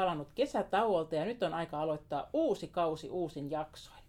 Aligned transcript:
palannut 0.00 0.28
kesätauolta 0.34 1.14
ja 1.14 1.24
nyt 1.24 1.42
on 1.42 1.54
aika 1.54 1.80
aloittaa 1.80 2.30
uusi 2.32 2.68
kausi 2.68 3.10
uusin 3.10 3.50
jaksoin. 3.50 4.00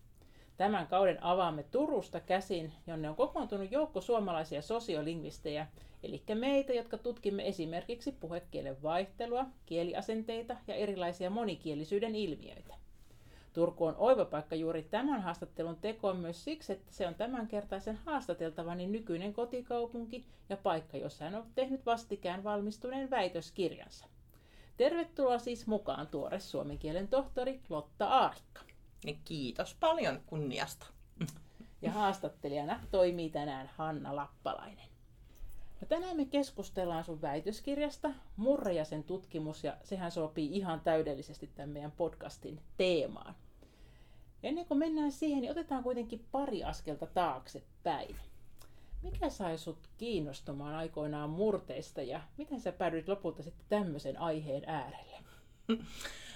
Tämän 0.58 0.88
kauden 0.88 1.24
avaamme 1.24 1.64
Turusta 1.64 2.20
käsin, 2.20 2.74
jonne 2.88 3.10
on 3.10 3.16
kokoontunut 3.16 3.72
joukko 3.72 4.02
suomalaisia 4.02 4.62
sosiolingvistejä, 4.62 5.68
eli 6.04 6.24
meitä, 6.36 6.74
jotka 6.74 6.98
tutkimme 6.98 7.48
esimerkiksi 7.48 8.12
puhekielen 8.12 8.84
vaihtelua, 8.84 9.46
kieliasenteita 9.66 10.56
ja 10.68 10.76
erilaisia 10.76 11.30
monikielisyyden 11.30 12.16
ilmiöitä. 12.16 12.76
Turku 13.54 13.86
on 13.86 13.96
oiva 13.98 14.26
paikka 14.26 14.56
juuri 14.56 14.84
tämän 14.84 15.22
haastattelun 15.22 15.78
tekoon 15.82 16.18
myös 16.18 16.44
siksi, 16.44 16.74
että 16.74 16.94
se 16.94 17.08
on 17.08 17.16
tämänkertaisen 17.16 18.00
haastateltavani 18.06 18.88
nykyinen 18.88 19.34
kotikaupunki 19.34 20.26
ja 20.50 20.58
paikka, 20.58 20.98
jossa 20.98 21.24
hän 21.26 21.36
on 21.36 21.46
tehnyt 21.56 21.86
vastikään 21.86 22.44
valmistuneen 22.44 23.10
väitöskirjansa. 23.10 24.06
Tervetuloa 24.78 25.40
siis 25.40 25.68
mukaan 25.68 26.08
tuore 26.08 26.40
suomen 26.40 26.78
kielen 26.78 27.08
tohtori 27.08 27.62
Lotta 27.70 28.08
Aarikka. 28.08 28.62
Kiitos 29.26 29.76
paljon 29.80 30.22
kunniasta. 30.26 30.86
Ja 31.82 31.92
haastattelijana 31.92 32.80
toimii 32.92 33.30
tänään 33.30 33.70
Hanna 33.78 34.16
Lappalainen. 34.16 34.86
No 35.82 35.88
tänään 35.88 36.18
me 36.18 36.26
keskustellaan 36.26 37.04
sun 37.04 37.22
väitöskirjasta, 37.22 38.12
Murre 38.36 38.74
ja 38.74 38.86
sen 38.86 39.04
tutkimus, 39.04 39.64
ja 39.64 39.78
sehän 39.84 40.12
sopii 40.12 40.58
ihan 40.58 40.82
täydellisesti 40.82 41.48
tämän 41.56 41.70
meidän 41.70 41.92
podcastin 41.92 42.62
teemaan. 42.78 43.36
Ennen 44.44 44.66
kuin 44.66 44.78
mennään 44.78 45.12
siihen, 45.12 45.42
niin 45.42 45.52
otetaan 45.52 45.84
kuitenkin 45.84 46.26
pari 46.32 46.64
askelta 46.64 47.06
taaksepäin. 47.06 48.16
Mikä 49.02 49.30
sai 49.30 49.58
sut 49.58 49.90
kiinnostumaan 49.98 50.76
aikoinaan 50.76 51.30
murteista 51.30 52.02
ja 52.02 52.22
miten 52.38 52.60
sä 52.60 52.72
päädyit 52.72 53.08
lopulta 53.08 53.44
sitten 53.44 53.66
tämmöisen 53.70 54.20
aiheen 54.20 54.64
äärelle? 54.68 55.18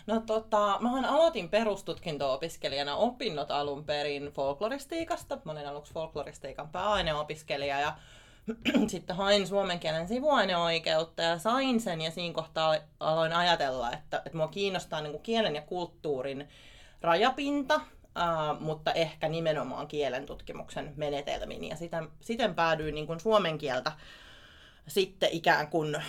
No 0.07 0.19
tota, 0.19 0.77
mä 0.81 1.09
aloitin 1.09 1.49
perustutkinto-opiskelijana 1.49 2.95
opinnot 2.95 3.51
alun 3.51 3.83
perin 3.83 4.31
folkloristiikasta. 4.33 5.37
Mä 5.45 5.51
olin 5.51 5.67
aluksi 5.67 5.93
folkloristiikan 5.93 6.69
pääaineopiskelija 6.69 7.79
ja 7.79 7.97
sitten 8.87 9.15
hain 9.15 9.47
suomen 9.47 9.79
kielen 9.79 10.07
sivuaineoikeutta 10.07 11.21
ja 11.21 11.37
sain 11.37 11.81
sen 11.81 12.01
ja 12.01 12.11
siinä 12.11 12.33
kohtaa 12.33 12.75
aloin 12.99 13.33
ajatella, 13.33 13.91
että, 13.91 14.21
että 14.25 14.37
mua 14.37 14.47
kiinnostaa 14.47 15.01
niin 15.01 15.11
kuin 15.11 15.23
kielen 15.23 15.55
ja 15.55 15.61
kulttuurin 15.61 16.49
rajapinta, 17.01 17.81
Uh, 18.15 18.61
mutta 18.61 18.93
ehkä 18.93 19.29
nimenomaan 19.29 19.87
kielen 19.87 20.25
tutkimuksen 20.25 20.93
menetelmin. 20.95 21.63
Ja 21.63 21.75
siten, 21.75 22.07
siten 22.21 22.55
päädyin 22.55 22.95
niin 22.95 23.07
kuin 23.07 23.19
suomen 23.19 23.57
kieltä 23.57 23.91
sitten 24.87 25.29
ikään 25.31 25.67
kuin 25.67 25.95
ö, 25.95 26.01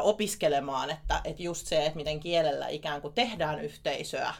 opiskelemaan, 0.00 0.90
että, 0.90 1.20
että 1.24 1.42
just 1.42 1.66
se, 1.66 1.86
että 1.86 1.96
miten 1.96 2.20
kielellä 2.20 2.68
ikään 2.68 3.00
kuin 3.02 3.14
tehdään 3.14 3.60
yhteisöä, 3.60 4.34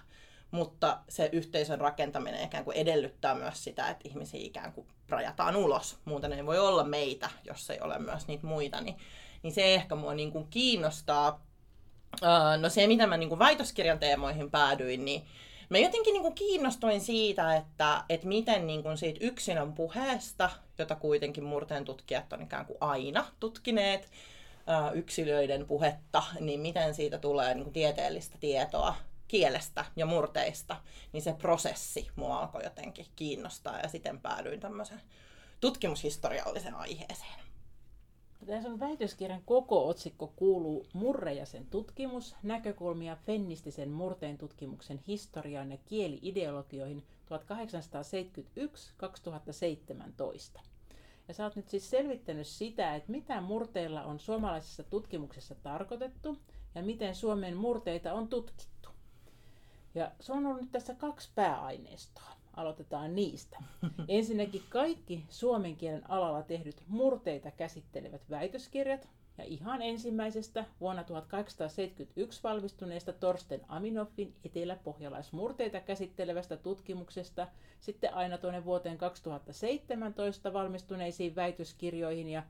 mutta 0.50 0.98
se 1.08 1.28
yhteisön 1.32 1.80
rakentaminen 1.80 2.44
ikään 2.44 2.64
kuin 2.64 2.76
edellyttää 2.76 3.34
myös 3.34 3.64
sitä, 3.64 3.88
että 3.88 4.08
ihmisiä 4.08 4.40
ikään 4.40 4.72
kuin 4.72 4.86
rajataan 5.08 5.56
ulos. 5.56 5.98
Muuten 6.04 6.32
ei 6.32 6.46
voi 6.46 6.58
olla 6.58 6.84
meitä, 6.84 7.30
jos 7.44 7.70
ei 7.70 7.80
ole 7.80 7.98
myös 7.98 8.26
niitä 8.26 8.46
muita. 8.46 8.80
Niin, 8.80 8.96
niin 9.42 9.52
se 9.52 9.74
ehkä 9.74 9.94
mua 9.94 10.14
niin 10.14 10.32
kuin 10.32 10.46
kiinnostaa. 10.50 11.46
no 12.60 12.68
se, 12.68 12.86
mitä 12.86 13.06
mä 13.06 13.16
niin 13.16 13.28
kuin 13.28 13.38
väitöskirjan 13.38 13.98
teemoihin 13.98 14.50
päädyin, 14.50 15.04
niin 15.04 15.22
Mä 15.68 15.78
jotenkin 15.78 16.12
niin 16.12 16.22
kuin 16.22 16.34
kiinnostuin 16.34 17.00
siitä, 17.00 17.56
että, 17.56 18.04
että 18.08 18.26
miten 18.26 18.66
niin 18.66 18.82
kuin 18.82 18.98
siitä 18.98 19.18
yksilön 19.22 19.72
puheesta, 19.72 20.50
jota 20.78 20.94
kuitenkin 20.96 21.44
murteen 21.44 21.84
tutkijat 21.84 22.32
on 22.32 22.42
ikään 22.42 22.66
kuin 22.66 22.76
aina 22.80 23.26
tutkineet, 23.40 24.10
yksilöiden 24.94 25.66
puhetta, 25.66 26.22
niin 26.40 26.60
miten 26.60 26.94
siitä 26.94 27.18
tulee 27.18 27.54
niin 27.54 27.64
kuin 27.64 27.72
tieteellistä 27.72 28.38
tietoa 28.40 28.94
kielestä 29.28 29.84
ja 29.96 30.06
murteista, 30.06 30.76
niin 31.12 31.22
se 31.22 31.32
prosessi 31.32 32.08
mua 32.16 32.38
alkoi 32.38 32.64
jotenkin 32.64 33.06
kiinnostaa 33.16 33.78
ja 33.78 33.88
siten 33.88 34.20
päädyin 34.20 34.60
tämmöisen 34.60 35.00
tutkimushistoriallisen 35.60 36.74
aiheeseen. 36.74 37.51
Tässä 38.46 38.68
on 38.68 38.80
väitöskirjan 38.80 39.42
koko 39.46 39.88
otsikko 39.88 40.32
kuuluu 40.36 40.86
Murre 40.92 41.34
ja 41.34 41.46
sen 41.46 41.66
tutkimus, 41.66 42.36
näkökulmia 42.42 43.16
fennistisen 43.16 43.90
murteen 43.90 44.38
tutkimuksen 44.38 45.00
historiaan 45.06 45.70
ja 45.72 45.78
kieliideologioihin 45.84 47.02
1871-2017. 50.56 50.60
Ja 51.28 51.34
sä 51.34 51.44
oot 51.44 51.56
nyt 51.56 51.68
siis 51.68 51.90
selvittänyt 51.90 52.46
sitä, 52.46 52.94
että 52.94 53.12
mitä 53.12 53.40
murteilla 53.40 54.02
on 54.02 54.20
suomalaisessa 54.20 54.82
tutkimuksessa 54.82 55.54
tarkoitettu 55.54 56.38
ja 56.74 56.82
miten 56.82 57.14
Suomen 57.14 57.56
murteita 57.56 58.12
on 58.12 58.28
tutkittu. 58.28 58.88
Ja 59.94 60.12
se 60.20 60.32
on 60.32 60.46
ollut 60.46 60.60
nyt 60.60 60.72
tässä 60.72 60.94
kaksi 60.94 61.30
pääaineistoa 61.34 62.41
aloitetaan 62.56 63.14
niistä. 63.14 63.56
Ensinnäkin 64.08 64.62
kaikki 64.68 65.24
suomen 65.28 65.76
kielen 65.76 66.10
alalla 66.10 66.42
tehdyt 66.42 66.82
murteita 66.88 67.50
käsittelevät 67.50 68.30
väitöskirjat, 68.30 69.08
ja 69.38 69.44
ihan 69.44 69.82
ensimmäisestä 69.82 70.64
vuonna 70.80 71.04
1871 71.04 72.42
valmistuneesta 72.42 73.12
Torsten 73.12 73.60
Aminoffin 73.68 74.34
eteläpohjalaismurteita 74.44 75.80
käsittelevästä 75.80 76.56
tutkimuksesta 76.56 77.48
sitten 77.80 78.14
aina 78.14 78.38
tuonne 78.38 78.64
vuoteen 78.64 78.98
2017 78.98 80.52
valmistuneisiin 80.52 81.36
väitöskirjoihin 81.36 82.28
ja 82.28 82.42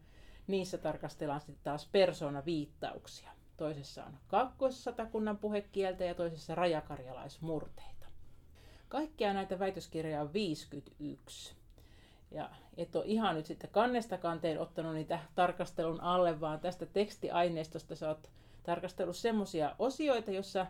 niissä 0.47 0.79
tarkastellaan 0.79 1.41
sitten 1.41 1.65
taas 1.65 1.89
persoonaviittauksia. 1.93 3.31
Toisessa 3.57 4.05
on 4.05 4.19
kaakkois-satakunnan 4.29 5.39
puhekieltä 5.39 6.05
ja 6.05 6.15
toisessa 6.15 6.55
rajakarjalaismurteita. 6.55 7.92
Kaikkia 8.93 9.33
näitä 9.33 9.59
väitöskirjoja 9.59 10.21
on 10.21 10.33
51. 10.33 11.55
Ja 12.31 12.51
et 12.77 12.97
ole 12.97 13.05
ihan 13.07 13.35
nyt 13.35 13.47
sitten 13.47 13.71
kannesta 13.71 14.19
kanteen 14.19 14.61
ottanut 14.61 14.95
niitä 14.95 15.19
tarkastelun 15.35 16.01
alle, 16.01 16.41
vaan 16.41 16.61
tästä 16.61 16.87
tekstiaineistosta 16.87 17.97
sä 17.97 18.09
oot 18.09 18.31
tarkastellut 18.63 19.17
semmoisia 19.17 19.77
osioita, 19.79 20.31
joissa 20.31 20.67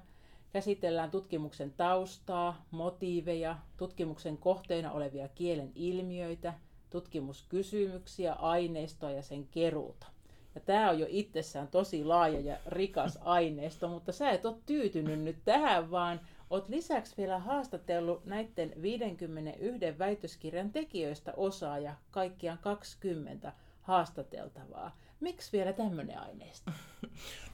käsitellään 0.53 1.11
tutkimuksen 1.11 1.73
taustaa, 1.73 2.65
motiiveja, 2.71 3.59
tutkimuksen 3.77 4.39
kohteena 4.39 4.93
olevia 4.93 5.29
kielen 5.29 5.73
ilmiöitä, 5.75 6.55
tutkimuskysymyksiä, 6.91 8.33
aineistoa 8.33 9.11
ja 9.11 9.23
sen 9.23 9.47
keruuta. 9.51 10.07
Ja 10.55 10.61
tämä 10.61 10.91
on 10.91 10.99
jo 10.99 11.07
itsessään 11.09 11.69
tosi 11.69 12.05
laaja 12.05 12.41
ja 12.41 12.57
rikas 12.67 13.19
aineisto, 13.21 13.89
mutta 13.89 14.13
sä 14.13 14.31
et 14.31 14.45
ole 14.45 14.57
tyytynyt 14.67 15.21
nyt 15.21 15.37
tähän, 15.45 15.91
vaan 15.91 16.21
Olet 16.53 16.69
lisäksi 16.69 17.17
vielä 17.17 17.39
haastatellut 17.39 18.25
näiden 18.25 18.73
51 18.83 19.99
väitöskirjan 19.99 20.73
tekijöistä 20.73 21.33
osaa 21.37 21.79
ja 21.79 21.95
kaikkiaan 22.11 22.59
20 22.59 23.53
haastateltavaa. 23.83 24.97
Miksi 25.21 25.53
vielä 25.53 25.73
tämmöinen 25.73 26.19
aineisto? 26.19 26.71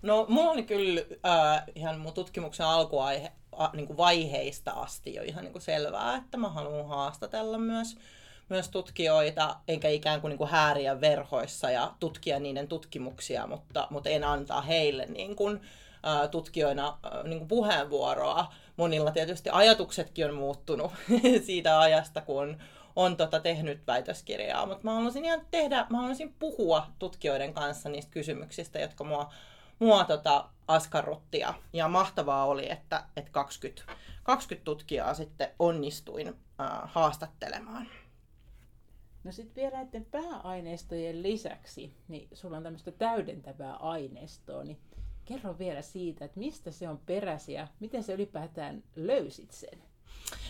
No, 0.03 0.27
mulla 0.29 0.51
oli 0.51 0.63
kyllä 0.63 1.01
äh, 1.27 1.65
ihan 1.75 2.01
mun 2.01 2.13
tutkimuksen 2.13 2.67
alkuaihe, 2.67 3.33
äh, 3.61 3.73
niin 3.73 3.87
kuin 3.87 3.97
vaiheista 3.97 4.71
asti 4.71 5.15
jo 5.15 5.23
ihan 5.23 5.45
niin 5.45 5.53
kuin 5.53 5.63
selvää, 5.63 6.17
että 6.17 6.37
mä 6.37 6.49
haluan 6.49 6.89
haastatella 6.89 7.59
myös, 7.59 7.97
myös 8.49 8.69
tutkijoita, 8.69 9.57
enkä 9.69 9.89
ikään 9.89 10.21
kuin, 10.21 10.29
niin 10.29 10.39
kuin 10.39 10.51
hääriä 10.51 11.01
verhoissa 11.01 11.71
ja 11.71 11.95
tutkia 12.01 12.41
niiden 12.41 12.69
tutkimuksia, 12.69 13.47
mutta, 13.47 13.89
mutta 13.91 14.09
en 14.09 14.25
antaa 14.25 14.61
heille 14.61 15.07
niin 15.07 15.37
kuin, 15.37 15.61
tutkijoina 16.31 16.99
niin 17.25 17.39
kuin 17.39 17.49
puheenvuoroa. 17.49 18.53
Monilla 18.77 19.11
tietysti 19.11 19.51
ajatuksetkin 19.53 20.27
on 20.27 20.35
muuttunut 20.35 20.93
siitä 21.47 21.81
ajasta, 21.81 22.21
kun 22.21 22.57
on 22.97 23.17
tota 23.17 23.41
tehnyt 23.41 23.87
väitöskirjaa, 23.87 24.67
mutta 24.67 24.85
mä 24.85 24.95
haluaisin 24.95 25.25
ihan 25.25 25.41
tehdä, 25.51 25.87
mä 25.91 25.97
haluaisin 25.97 26.35
puhua 26.39 26.87
tutkijoiden 26.99 27.55
kanssa 27.55 27.89
niistä 27.89 28.11
kysymyksistä, 28.11 28.79
jotka 28.79 29.05
mua, 29.05 29.33
mua 29.79 30.05
tota 30.05 30.49
askarrutti 30.69 31.39
ja, 31.39 31.55
ja 31.73 31.89
mahtavaa 31.89 32.45
oli, 32.45 32.71
että, 32.71 33.05
että 33.17 33.31
20, 33.31 33.83
20 34.23 34.65
tutkijaa 34.65 35.15
sitten 35.15 35.49
onnistuin 35.59 36.29
äh, 36.29 36.35
haastattelemaan. 36.85 37.89
No 39.25 39.33
sitten 39.33 39.63
vielä 39.63 39.77
näiden 39.77 40.05
pääaineistojen 40.05 41.23
lisäksi, 41.23 41.93
niin 42.09 42.29
sulla 42.33 42.57
on 42.57 42.63
tämmöistä 42.63 42.93
täydentävää 42.93 43.77
aineistoa, 43.77 44.65
niin 44.65 44.79
kerro 45.29 45.59
vielä 45.59 45.83
siitä, 45.83 46.25
että 46.25 46.39
mistä 46.39 46.71
se 46.71 46.89
on 46.89 47.01
peräsi 47.07 47.53
ja 47.53 47.69
miten 47.81 48.03
se 48.03 48.13
ylipäätään 48.13 48.83
löysit 48.97 49.51
sen? 49.51 49.79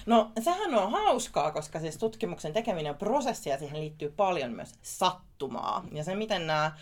No 0.06 0.30
sehän 0.40 0.74
on 0.74 0.92
hauskaa, 0.92 1.50
koska 1.50 1.80
siis 1.80 1.98
tutkimuksen 1.98 2.52
tekeminen 2.52 2.92
on 2.92 2.98
prosessi 2.98 3.50
ja 3.50 3.58
siihen 3.58 3.80
liittyy 3.80 4.10
paljon 4.16 4.52
myös 4.52 4.74
sattumaa. 4.82 5.84
Ja 5.92 6.04
se, 6.04 6.14
miten 6.14 6.46
nämä, 6.46 6.72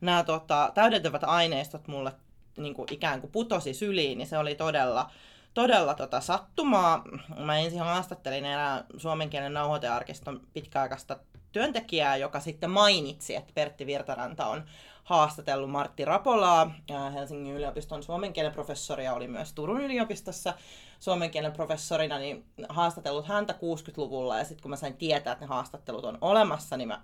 nämä 0.00 0.24
tota, 0.24 0.70
täydentävät 0.74 1.24
aineistot 1.24 1.88
mulle 1.88 2.12
niin 2.56 2.74
kuin 2.74 2.92
ikään 2.92 3.20
kuin 3.20 3.32
putosi 3.32 3.74
syliin, 3.74 4.18
niin 4.18 4.28
se 4.28 4.38
oli 4.38 4.54
todella, 4.54 5.10
todella 5.54 5.94
tota 5.94 6.20
sattumaa. 6.20 7.04
Mä 7.36 7.58
ensin 7.58 7.80
haastattelin 7.80 8.44
erään 8.44 8.84
suomen 8.96 9.30
kielen 9.30 9.54
nauhoitearkiston 9.54 10.40
pitkäaikaista 10.52 11.16
työntekijää, 11.52 12.16
joka 12.16 12.40
sitten 12.40 12.70
mainitsi, 12.70 13.36
että 13.36 13.52
Pertti 13.54 13.86
Virtaranta 13.86 14.46
on 14.46 14.64
haastatellut 15.06 15.70
Martti 15.70 16.04
Rapolaa, 16.04 16.70
Helsingin 17.14 17.54
yliopiston 17.54 18.02
suomen 18.02 18.32
kielen 18.32 18.52
professoria, 18.52 19.14
oli 19.14 19.28
myös 19.28 19.52
Turun 19.52 19.80
yliopistossa 19.80 20.54
suomen 21.00 21.30
kielen 21.30 21.52
professorina, 21.52 22.18
niin 22.18 22.44
haastatellut 22.68 23.26
häntä 23.26 23.52
60-luvulla, 23.52 24.38
ja 24.38 24.44
sitten 24.44 24.62
kun 24.62 24.70
mä 24.70 24.76
sain 24.76 24.96
tietää, 24.96 25.32
että 25.32 25.44
ne 25.44 25.48
haastattelut 25.48 26.04
on 26.04 26.18
olemassa, 26.20 26.76
niin 26.76 26.88
mä, 26.88 27.00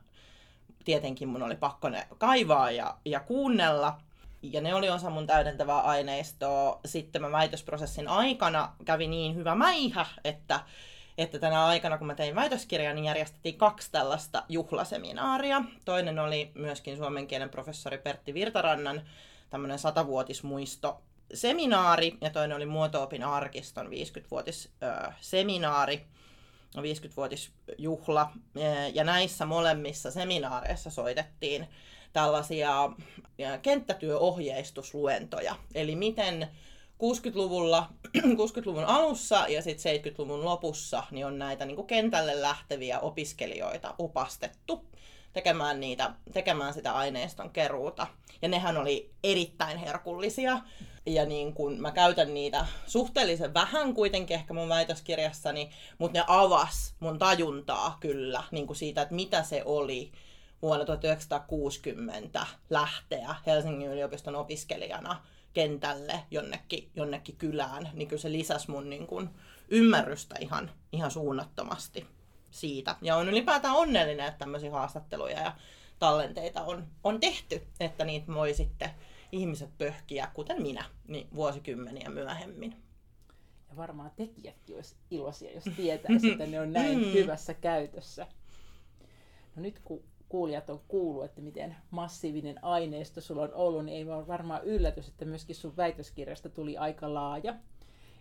tietenkin 0.85 1.29
mun 1.29 1.43
oli 1.43 1.57
pakko 1.57 1.89
ne 1.89 2.07
kaivaa 2.19 2.71
ja, 2.71 2.97
ja 3.05 3.21
kuunnella, 3.21 3.99
ja 4.43 4.61
ne 4.61 4.75
oli 4.75 4.91
osa 4.91 5.11
mun 5.11 5.27
täydentävää 5.27 5.81
aineistoa. 5.81 6.81
Sitten 6.85 7.23
mä 7.23 7.33
väitösprosessin 7.33 8.09
aikana 8.09 8.73
kävi 8.85 9.07
niin 9.07 9.35
hyvä 9.35 9.55
mäihä, 9.55 10.07
että 10.25 10.61
että 11.19 11.39
tänä 11.39 11.67
aikana, 11.67 11.99
kun 11.99 12.07
mä 12.07 12.15
tein 12.15 12.35
väitöskirjaa, 12.35 12.95
niin 12.95 13.05
järjestettiin 13.05 13.59
kaksi 13.59 13.93
tällaista 13.93 14.43
juhlaseminaaria. 14.49 15.63
Toinen 15.85 16.19
oli 16.19 16.51
myöskin 16.55 16.97
suomen 16.97 17.27
kielen 17.27 17.51
professori 17.51 17.99
Pertti 17.99 18.35
Virtarannan 18.35 19.03
tämmöinen 19.51 19.79
satavuotismuisto 19.79 21.03
seminaari 21.35 22.17
ja 22.21 22.31
toinen 22.31 22.57
oli 22.57 22.67
muotoopin 22.67 23.25
arkiston 23.25 23.87
50-vuotisseminaari, 23.87 26.07
50-vuotisjuhla. 26.77 28.33
Ja 28.95 29.05
näissä 29.05 29.47
molemmissa 29.47 30.11
seminaareissa 30.11 30.91
soitettiin 30.91 31.69
tällaisia 32.13 32.91
kenttätyöohjeistusluentoja. 33.63 35.57
Eli 35.75 35.97
miten 35.97 36.49
60-luvulla, 37.03 37.89
60-luvun 38.17 38.85
alussa 38.99 39.47
ja 39.49 39.63
sitten 39.63 39.97
70-luvun 39.97 40.45
lopussa 40.45 41.03
niin 41.11 41.27
on 41.27 41.39
näitä 41.39 41.65
niin 41.65 41.87
kentälle 41.87 42.43
lähteviä 42.43 43.01
opiskelijoita 43.01 43.95
opastettu 43.99 44.87
tekemään, 45.33 45.81
niitä, 45.81 46.15
tekemään 46.33 46.75
sitä 46.75 46.93
aineiston 46.93 47.51
keruuta. 47.51 48.07
Ja 48.43 48.49
nehän 48.49 48.77
oli 48.77 49.11
erittäin 49.25 49.79
herkullisia. 49.79 50.59
Ja 51.07 51.27
niin 51.27 51.55
kun 51.55 51.81
mä 51.81 51.91
käytän 51.91 52.35
niitä 52.35 52.67
suhteellisen 52.87 53.55
vähän 53.55 53.95
kuitenkin 53.95 54.35
ehkä 54.35 54.55
mun 54.55 54.69
väitöskirjassani, 54.69 55.71
mutta 55.99 56.19
ne 56.19 56.25
avas 56.29 56.95
mun 57.01 57.19
tajuntaa 57.19 57.97
kyllä 58.01 58.43
niin 58.51 58.67
kuin 58.67 58.77
siitä, 58.77 59.03
että 59.03 59.15
mitä 59.15 59.43
se 59.43 59.63
oli 59.65 60.13
vuonna 60.63 60.85
1960 60.85 62.47
lähteä 62.71 63.35
Helsingin 63.47 63.91
yliopiston 63.91 64.37
opiskelijana 64.37 65.23
kentälle 65.53 66.21
jonnekin, 66.31 66.91
jonnekin 66.95 67.37
kylään, 67.37 67.91
niin 67.93 68.09
kyllä 68.09 68.23
se 68.23 68.33
lisäsi 68.33 68.71
mun 68.71 68.91
niin 68.91 69.07
kuin, 69.07 69.31
ymmärrystä 69.69 70.35
ihan, 70.41 70.71
ihan 70.93 71.11
suunnattomasti 71.11 72.07
siitä. 72.51 72.97
Ja 73.03 73.17
on 73.17 73.29
ylipäätään 73.29 73.75
onnellinen, 73.75 74.27
että 74.27 74.39
tämmöisiä 74.39 74.71
haastatteluja 74.71 75.41
ja 75.41 75.53
tallenteita 75.99 76.63
on, 76.63 76.87
on 77.05 77.21
tehty, 77.21 77.63
että 77.81 78.05
niitä 78.05 78.35
voi 78.35 78.55
sitten 78.55 78.91
ihmiset 79.33 79.79
pöhkiä, 79.79 80.29
kuten 80.35 80.63
minä, 80.63 80.85
niin 81.09 81.29
vuosikymmeniä 81.35 82.11
myöhemmin. 82.11 82.77
Ja 83.71 83.77
varmaan 83.77 84.11
tekijätkin 84.17 84.77
olisi 84.77 84.97
iloisia, 85.11 85.53
jos 85.53 85.65
tietäisi, 85.77 86.31
että 86.31 86.47
ne 86.47 86.61
on 86.61 86.73
näin 86.73 86.99
mm. 86.99 87.13
hyvässä 87.13 87.55
käytössä. 87.55 88.27
No 89.57 89.63
nyt 89.63 89.79
kun 89.79 90.05
kuulijat 90.33 90.71
on 90.71 90.81
kuullut, 90.89 91.25
että 91.25 91.41
miten 91.41 91.77
massiivinen 91.91 92.65
aineisto 92.65 93.21
sulla 93.21 93.43
on 93.43 93.55
ollut, 93.55 93.85
niin 93.85 93.97
ei 93.97 94.15
ole 94.15 94.27
varmaan 94.27 94.65
yllätys, 94.65 95.09
että 95.09 95.25
myöskin 95.25 95.57
sun 95.57 95.77
väitöskirjasta 95.77 96.49
tuli 96.49 96.77
aika 96.77 97.15
laaja. 97.15 97.55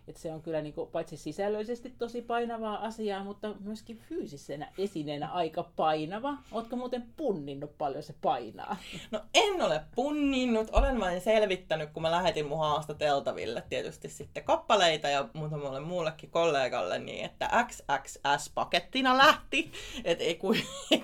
Et 0.08 0.16
se 0.16 0.32
on 0.32 0.42
kyllä 0.42 0.62
niin 0.62 0.74
kuin, 0.74 0.90
paitsi 0.90 1.16
sisällöllisesti 1.16 1.94
tosi 1.98 2.22
painavaa 2.22 2.84
asiaa, 2.84 3.24
mutta 3.24 3.54
myöskin 3.60 3.98
fyysisenä 4.08 4.72
esineenä 4.78 5.28
aika 5.28 5.62
painava. 5.76 6.34
Oletko 6.52 6.76
muuten 6.76 7.04
punninnut 7.16 7.78
paljon 7.78 8.02
se 8.02 8.14
painaa? 8.22 8.76
No 9.10 9.20
en 9.34 9.62
ole 9.62 9.80
punninnut, 9.94 10.68
olen 10.72 11.00
vain 11.00 11.20
selvittänyt, 11.20 11.90
kun 11.90 12.02
mä 12.02 12.10
lähetin 12.10 12.46
mun 12.46 12.58
haastateltaville 12.58 13.62
tietysti 13.68 14.08
sitten 14.08 14.44
kappaleita 14.44 15.08
ja 15.08 15.28
muutamalle 15.32 15.80
muullekin 15.80 16.30
kollegalle, 16.30 16.98
niin 16.98 17.24
että 17.24 17.66
XXS-pakettina 17.66 19.18
lähti, 19.18 19.72
että 20.04 20.24
ei 20.24 20.38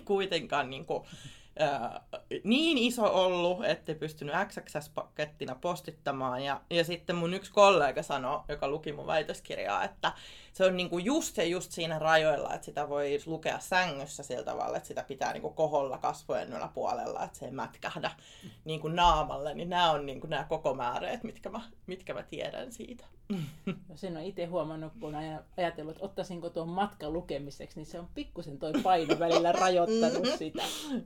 kuitenkaan 0.05 0.71
niin 0.71 0.87
kuin, 0.87 1.05
niin 2.45 2.79
iso 2.79 3.25
ollut, 3.25 3.65
ettei 3.65 3.95
pystynyt 3.95 4.35
XXS-pakettina 4.35 5.55
postittamaan. 5.61 6.45
Ja, 6.45 6.61
ja 6.71 6.85
sitten 6.85 7.17
mun 7.17 7.35
yksi 7.35 7.53
kollega 7.53 8.03
sanoi, 8.03 8.41
joka 8.49 8.69
luki 8.69 8.93
mun 8.93 9.07
väitöskirjaa, 9.07 9.85
että 9.85 10.13
se 10.53 10.65
on 10.65 10.77
niinku 10.77 10.99
just 10.99 11.35
se 11.35 11.45
just 11.45 11.73
siinä 11.73 11.99
rajoilla, 11.99 12.55
että 12.55 12.65
sitä 12.65 12.89
voi 12.89 13.19
lukea 13.27 13.59
sängyssä 13.59 14.23
sillä 14.23 14.45
tavalla, 14.45 14.77
että 14.77 14.87
sitä 14.87 15.05
pitää 15.09 15.33
niinku 15.33 15.51
koholla 15.51 15.99
kasvojen 15.99 16.53
yläpuolella, 16.53 17.25
että 17.25 17.39
se 17.39 17.45
ei 17.45 17.53
mätkähdä 17.53 18.11
niinku 18.65 18.89
naamalle. 18.89 19.55
Niin 19.55 19.71
nämä 19.71 19.91
on 19.91 20.07
niinku 20.07 20.27
nämä 20.27 20.45
koko 20.45 20.75
määreet, 20.75 21.25
mitkä 21.25 21.51
mä, 21.51 21.61
mitkä 21.87 22.15
mä 22.15 22.23
tiedän 22.23 22.73
siitä. 22.73 23.05
No 23.89 23.97
sen 23.97 24.17
on 24.17 24.23
itse 24.23 24.45
huomannut, 24.45 24.93
kun 25.01 25.15
on 25.15 25.23
ajatellut, 25.57 25.93
että 25.97 26.05
ottaisinko 26.05 26.51
tuon 26.51 26.69
matkan 26.69 27.13
lukemiseksi, 27.13 27.81
niin 27.81 27.87
se 27.87 27.99
on 27.99 28.09
pikkusen 28.15 28.59
toi 28.59 28.73
paino 28.83 29.19
välillä 29.19 29.53
rajoittanut 29.53 30.27
sitä. 30.39 30.63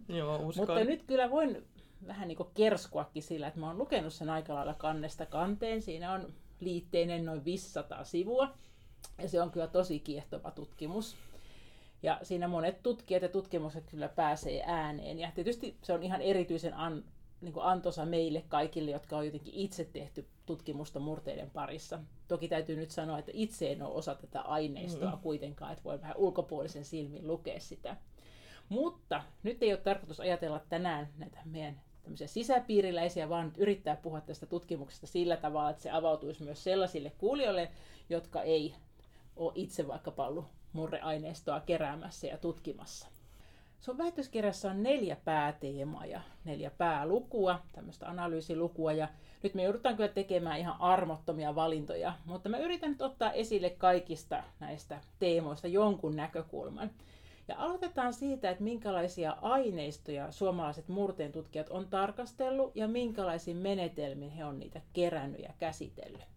Joo, 0.08 0.36
uskon. 0.36 0.66
Mutta 0.66 0.84
nyt 0.84 1.02
kyllä 1.02 1.30
voin 1.30 1.66
vähän 2.06 2.28
niin 2.28 2.38
kerskuakin 2.54 3.22
sillä, 3.22 3.46
että 3.46 3.60
mä 3.60 3.66
oon 3.66 3.78
lukenut 3.78 4.12
sen 4.12 4.30
aika 4.30 4.54
lailla 4.54 4.74
kannesta 4.74 5.26
kanteen. 5.26 5.82
Siinä 5.82 6.12
on 6.12 6.32
liitteinen 6.60 7.24
noin 7.24 7.44
500 7.44 8.04
sivua. 8.04 8.54
Ja 9.18 9.28
se 9.28 9.42
on 9.42 9.50
kyllä 9.50 9.66
tosi 9.66 9.98
kiehtova 9.98 10.50
tutkimus. 10.50 11.16
Ja 12.02 12.18
siinä 12.22 12.48
monet 12.48 12.82
tutkijat 12.82 13.22
ja 13.22 13.28
tutkimukset 13.28 13.84
kyllä 13.90 14.08
pääsee 14.08 14.62
ääneen. 14.66 15.18
Ja 15.18 15.30
tietysti 15.34 15.76
se 15.82 15.92
on 15.92 16.02
ihan 16.02 16.22
erityisen 16.22 16.74
an, 16.74 17.04
niin 17.40 17.52
kuin 17.52 17.66
antosa 17.66 18.04
meille 18.04 18.44
kaikille, 18.48 18.90
jotka 18.90 19.16
on 19.16 19.26
jotenkin 19.26 19.54
itse 19.54 19.84
tehty 19.84 20.26
tutkimusta 20.46 21.00
murteiden 21.00 21.50
parissa. 21.50 22.00
Toki 22.28 22.48
täytyy 22.48 22.76
nyt 22.76 22.90
sanoa, 22.90 23.18
että 23.18 23.32
itse 23.34 23.72
en 23.72 23.82
ole 23.82 23.94
osa 23.94 24.14
tätä 24.14 24.40
aineistoa 24.40 25.10
mm. 25.10 25.18
kuitenkaan, 25.18 25.72
että 25.72 25.84
voi 25.84 26.00
vähän 26.00 26.16
ulkopuolisen 26.16 26.84
silmin 26.84 27.26
lukea 27.26 27.60
sitä. 27.60 27.96
Mutta 28.68 29.22
nyt 29.42 29.62
ei 29.62 29.72
ole 29.72 29.80
tarkoitus 29.80 30.20
ajatella 30.20 30.60
tänään 30.68 31.08
näitä 31.18 31.38
meidän 31.44 31.80
tämmöisiä 32.02 32.26
sisäpiiriläisiä, 32.26 33.28
vaan 33.28 33.44
nyt 33.46 33.58
yrittää 33.58 33.96
puhua 33.96 34.20
tästä 34.20 34.46
tutkimuksesta 34.46 35.06
sillä 35.06 35.36
tavalla, 35.36 35.70
että 35.70 35.82
se 35.82 35.90
avautuisi 35.90 36.42
myös 36.42 36.64
sellaisille 36.64 37.12
kuulijoille, 37.18 37.70
jotka 38.10 38.42
ei 38.42 38.74
ole 39.36 39.52
itse 39.54 39.88
vaikkapa 39.88 40.26
ollut 40.26 40.46
murreaineistoa 40.72 41.60
keräämässä 41.60 42.26
ja 42.26 42.38
tutkimassa. 42.38 43.08
Sun 43.80 43.98
väitöskirjassa 43.98 44.70
on 44.70 44.82
neljä 44.82 45.16
pääteemaa 45.24 46.06
ja 46.06 46.20
neljä 46.44 46.70
päälukua, 46.70 47.60
tämmöistä 47.72 48.08
analyysilukua, 48.08 48.92
ja 48.92 49.08
nyt 49.42 49.54
me 49.54 49.62
joudutaan 49.62 49.96
kyllä 49.96 50.08
tekemään 50.08 50.58
ihan 50.58 50.80
armottomia 50.80 51.54
valintoja, 51.54 52.14
mutta 52.24 52.48
mä 52.48 52.58
yritän 52.58 52.90
nyt 52.90 53.02
ottaa 53.02 53.32
esille 53.32 53.70
kaikista 53.70 54.42
näistä 54.60 55.00
teemoista 55.18 55.68
jonkun 55.68 56.16
näkökulman. 56.16 56.90
Ja 57.48 57.54
aloitetaan 57.58 58.14
siitä, 58.14 58.50
että 58.50 58.64
minkälaisia 58.64 59.36
aineistoja 59.42 60.32
suomalaiset 60.32 60.88
murteen 60.88 61.32
tutkijat 61.32 61.68
on 61.68 61.88
tarkastellut 61.88 62.76
ja 62.76 62.88
minkälaisiin 62.88 63.56
menetelmiin 63.56 64.32
he 64.32 64.44
on 64.44 64.58
niitä 64.58 64.80
kerännyt 64.92 65.40
ja 65.40 65.52
käsitellyt. 65.58 66.31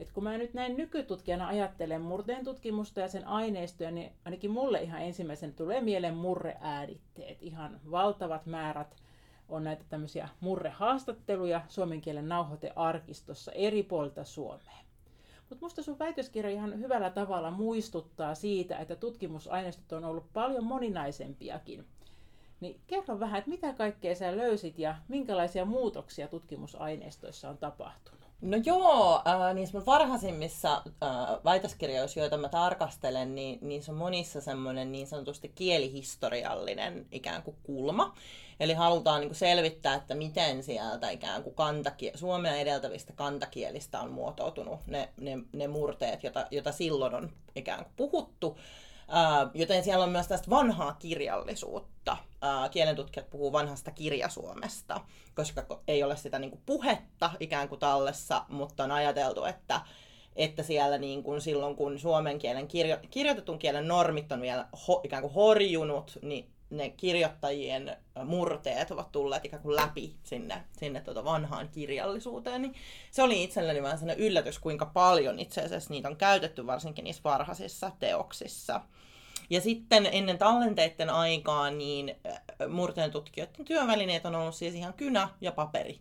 Et 0.00 0.12
kun 0.12 0.24
mä 0.24 0.38
nyt 0.38 0.54
näin 0.54 0.76
nykytutkijana 0.76 1.48
ajattelen 1.48 2.00
murteen 2.00 2.44
tutkimusta 2.44 3.00
ja 3.00 3.08
sen 3.08 3.26
aineistoja, 3.26 3.90
niin 3.90 4.12
ainakin 4.24 4.50
mulle 4.50 4.82
ihan 4.82 5.02
ensimmäisen 5.02 5.54
tulee 5.54 5.80
mieleen 5.80 6.16
murreääditteet. 6.16 7.42
Ihan 7.42 7.80
valtavat 7.90 8.46
määrät 8.46 8.96
on 9.48 9.64
näitä 9.64 9.84
tämmöisiä 9.88 10.28
murrehaastatteluja 10.40 11.60
suomen 11.68 12.00
kielen 12.00 12.28
nauhoitearkistossa 12.28 13.52
eri 13.52 13.82
puolilta 13.82 14.24
Suomeen. 14.24 14.84
Mutta 15.48 15.64
musta 15.64 15.82
sun 15.82 15.98
väitöskirja 15.98 16.50
ihan 16.50 16.78
hyvällä 16.78 17.10
tavalla 17.10 17.50
muistuttaa 17.50 18.34
siitä, 18.34 18.78
että 18.78 18.96
tutkimusaineistot 18.96 19.92
on 19.92 20.04
ollut 20.04 20.32
paljon 20.32 20.64
moninaisempiakin. 20.64 21.86
Niin 22.60 22.80
kerro 22.86 23.20
vähän, 23.20 23.38
että 23.38 23.50
mitä 23.50 23.72
kaikkea 23.72 24.14
sä 24.14 24.36
löysit 24.36 24.78
ja 24.78 24.94
minkälaisia 25.08 25.64
muutoksia 25.64 26.28
tutkimusaineistoissa 26.28 27.50
on 27.50 27.58
tapahtunut? 27.58 28.19
No 28.42 28.56
joo, 28.64 29.22
äh, 29.26 29.54
niissä 29.54 29.86
varhaisimmissa 29.86 30.82
äh, 30.86 31.10
väitöskirjoissa, 31.44 32.20
joita 32.20 32.36
mä 32.36 32.48
tarkastelen, 32.48 33.34
niin 33.34 33.58
niissä 33.62 33.92
on 33.92 33.98
monissa 33.98 34.40
semmoinen 34.40 34.92
niin 34.92 35.06
sanotusti 35.06 35.52
kielihistoriallinen 35.54 37.06
ikään 37.12 37.42
kuin 37.42 37.56
kulma. 37.62 38.14
Eli 38.60 38.74
halutaan 38.74 39.20
niin 39.20 39.28
kuin 39.28 39.36
selvittää, 39.36 39.94
että 39.94 40.14
miten 40.14 40.62
sieltä 40.62 41.10
ikään 41.10 41.42
kuin 41.42 41.54
kantakie- 41.54 42.16
Suomea 42.18 42.56
edeltävistä 42.56 43.12
kantakielistä 43.12 44.00
on 44.00 44.10
muotoutunut 44.10 44.80
ne, 44.86 45.08
ne, 45.16 45.38
ne 45.52 45.68
murteet, 45.68 46.22
joita, 46.22 46.46
joita 46.50 46.72
silloin 46.72 47.14
on 47.14 47.30
ikään 47.56 47.84
kuin 47.84 47.94
puhuttu. 47.96 48.58
Uh, 49.10 49.50
joten 49.54 49.84
siellä 49.84 50.04
on 50.04 50.10
myös 50.10 50.28
tästä 50.28 50.50
vanhaa 50.50 50.92
kirjallisuutta. 50.92 52.12
Uh, 52.12 52.70
kielentutkijat 52.70 53.30
puhuu 53.30 53.52
vanhasta 53.52 53.90
kirjasuomesta, 53.90 55.00
koska 55.34 55.80
ei 55.88 56.02
ole 56.02 56.16
sitä 56.16 56.38
niin 56.38 56.50
kuin 56.50 56.62
puhetta 56.66 57.30
ikään 57.40 57.68
kuin 57.68 57.78
tallessa, 57.78 58.44
mutta 58.48 58.84
on 58.84 58.90
ajateltu, 58.90 59.44
että, 59.44 59.80
että 60.36 60.62
siellä 60.62 60.98
niin 60.98 61.22
kuin 61.22 61.40
silloin, 61.40 61.76
kun 61.76 61.98
suomen 61.98 62.38
kielen 62.38 62.68
kirjo, 62.68 62.98
kirjoitetun 63.10 63.58
kielen 63.58 63.88
normit 63.88 64.32
on 64.32 64.40
vielä 64.40 64.66
ho, 64.88 65.00
ikään 65.04 65.22
kuin 65.22 65.34
horjunut, 65.34 66.18
niin 66.22 66.50
ne 66.70 66.90
kirjoittajien 66.90 67.96
murteet 68.24 68.90
ovat 68.90 69.12
tulleet 69.12 69.44
ikään 69.44 69.62
kuin 69.62 69.76
läpi 69.76 70.16
sinne, 70.22 70.64
sinne 70.78 71.00
tuota 71.00 71.24
vanhaan 71.24 71.68
kirjallisuuteen, 71.68 72.62
niin 72.62 72.74
se 73.10 73.22
oli 73.22 73.44
itselleni 73.44 73.82
vähän 73.82 73.98
sellainen 73.98 74.26
yllätys, 74.26 74.58
kuinka 74.58 74.86
paljon 74.86 75.38
itse 75.38 75.60
asiassa 75.60 75.90
niitä 75.90 76.08
on 76.08 76.16
käytetty 76.16 76.66
varsinkin 76.66 77.04
niissä 77.04 77.22
varhaisissa 77.24 77.92
teoksissa. 77.98 78.80
Ja 79.50 79.60
sitten 79.60 80.08
ennen 80.12 80.38
tallenteiden 80.38 81.10
aikaa, 81.10 81.70
niin 81.70 82.16
murteen 82.68 83.10
tutkijoiden 83.10 83.64
työvälineet 83.64 84.26
on 84.26 84.34
ollut 84.34 84.54
siis 84.54 84.74
ihan 84.74 84.94
kynä 84.94 85.28
ja 85.40 85.52
paperi. 85.52 86.00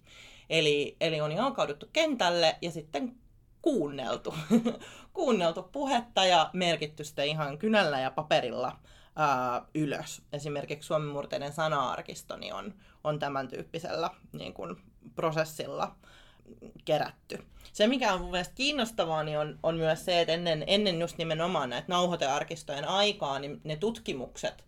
Eli, 0.50 0.98
eli 1.02 1.22
on 1.22 1.32
jalkauduttu 1.32 1.86
kentälle 1.94 2.56
ja 2.62 2.72
sitten 2.72 3.16
kuunneltu, 3.62 4.36
kuunneltu 5.14 5.64
puhetta 5.64 6.26
ja 6.26 6.50
merkitty 6.54 7.04
sitä 7.04 7.24
ihan 7.24 7.58
kynällä 7.58 8.00
ja 8.00 8.12
paperilla 8.12 8.80
ää, 9.16 9.62
ylös. 9.76 10.22
Esimerkiksi 10.34 10.88
Suomen 10.88 11.08
murteiden 11.08 11.54
sana-arkistoni 11.54 12.52
on, 12.52 12.74
on 13.04 13.20
tämän 13.20 13.48
tyyppisellä 13.48 14.10
niin 14.32 14.54
kuin, 14.54 14.76
prosessilla 15.16 15.96
kerätty. 16.86 17.44
Se, 17.74 17.88
mikä 17.88 18.14
on 18.14 18.22
mun 18.22 18.32
mielestä 18.32 18.56
kiinnostavaa, 18.56 19.24
niin 19.24 19.40
on, 19.40 19.60
on 19.64 19.78
myös 19.78 20.06
se, 20.06 20.22
että 20.22 20.34
ennen, 20.34 20.64
ennen 20.68 21.00
just 21.00 21.18
nimenomaan 21.18 21.70
näitä 21.70 21.86
nauhoitearkistojen 21.88 22.88
aikaa, 22.88 23.40
niin 23.40 23.62
ne 23.64 23.76
tutkimukset, 23.76 24.64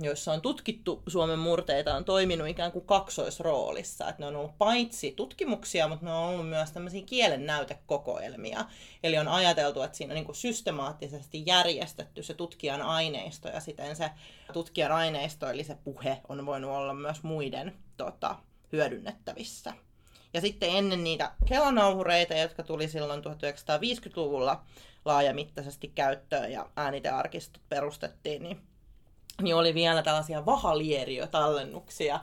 joissa 0.00 0.32
on 0.32 0.40
tutkittu 0.40 1.02
Suomen 1.06 1.38
murteita, 1.38 1.94
on 1.94 2.04
toiminut 2.04 2.48
ikään 2.48 2.72
kuin 2.72 2.86
kaksoisroolissa. 2.86 4.08
Että 4.08 4.22
ne 4.22 4.26
on 4.26 4.36
ollut 4.36 4.58
paitsi 4.58 5.12
tutkimuksia, 5.12 5.88
mutta 5.88 6.06
ne 6.06 6.12
on 6.12 6.24
ollut 6.24 6.48
myös 6.48 6.70
tämmöisiä 6.70 7.02
kielen 7.06 7.46
näytekokoelmia. 7.46 8.64
Eli 9.02 9.18
on 9.18 9.28
ajateltu, 9.28 9.82
että 9.82 9.98
siinä 9.98 10.14
on 10.14 10.24
niin 10.24 10.34
systemaattisesti 10.34 11.42
järjestetty 11.46 12.22
se 12.22 12.34
tutkijan 12.34 12.82
aineisto 12.82 13.48
ja 13.48 13.60
siten 13.60 13.96
se 13.96 14.10
tutkijan 14.52 14.92
aineisto, 14.92 15.50
eli 15.50 15.64
se 15.64 15.76
puhe, 15.84 16.20
on 16.28 16.46
voinut 16.46 16.70
olla 16.70 16.94
myös 16.94 17.22
muiden 17.22 17.76
tota, 17.96 18.36
hyödynnettävissä. 18.72 19.72
Ja 20.34 20.40
sitten 20.40 20.70
ennen 20.76 21.04
niitä 21.04 21.32
kelanauhureita, 21.48 22.34
jotka 22.34 22.62
tuli 22.62 22.88
silloin 22.88 23.22
1950-luvulla 23.24 24.62
laajamittaisesti 25.04 25.92
käyttöön 25.94 26.52
ja 26.52 26.70
äänitearkistot 26.76 27.62
perustettiin, 27.68 28.42
niin 28.42 28.60
niin 29.42 29.56
oli 29.56 29.74
vielä 29.74 30.02
tällaisia 30.02 30.46
vahalieriötallennuksia 30.46 32.20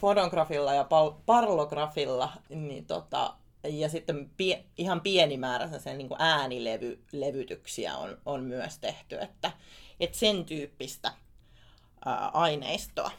fotografilla 0.00 0.74
ja 0.74 0.84
pal- 0.84 1.12
parlografilla, 1.26 2.32
niin 2.48 2.86
tota, 2.86 3.34
ja 3.64 3.88
sitten 3.88 4.30
pie- 4.36 4.64
ihan 4.76 5.00
pieni 5.00 5.36
määrä 5.36 5.78
sen 5.78 5.98
niin 5.98 6.10
äänilevytyksiä 6.18 7.96
on, 7.96 8.18
on 8.26 8.44
myös 8.44 8.78
tehty, 8.78 9.18
että, 9.20 9.52
että 10.00 10.18
sen 10.18 10.44
tyyppistä 10.44 11.12
ää, 12.04 12.28
aineistoa. 12.28 13.10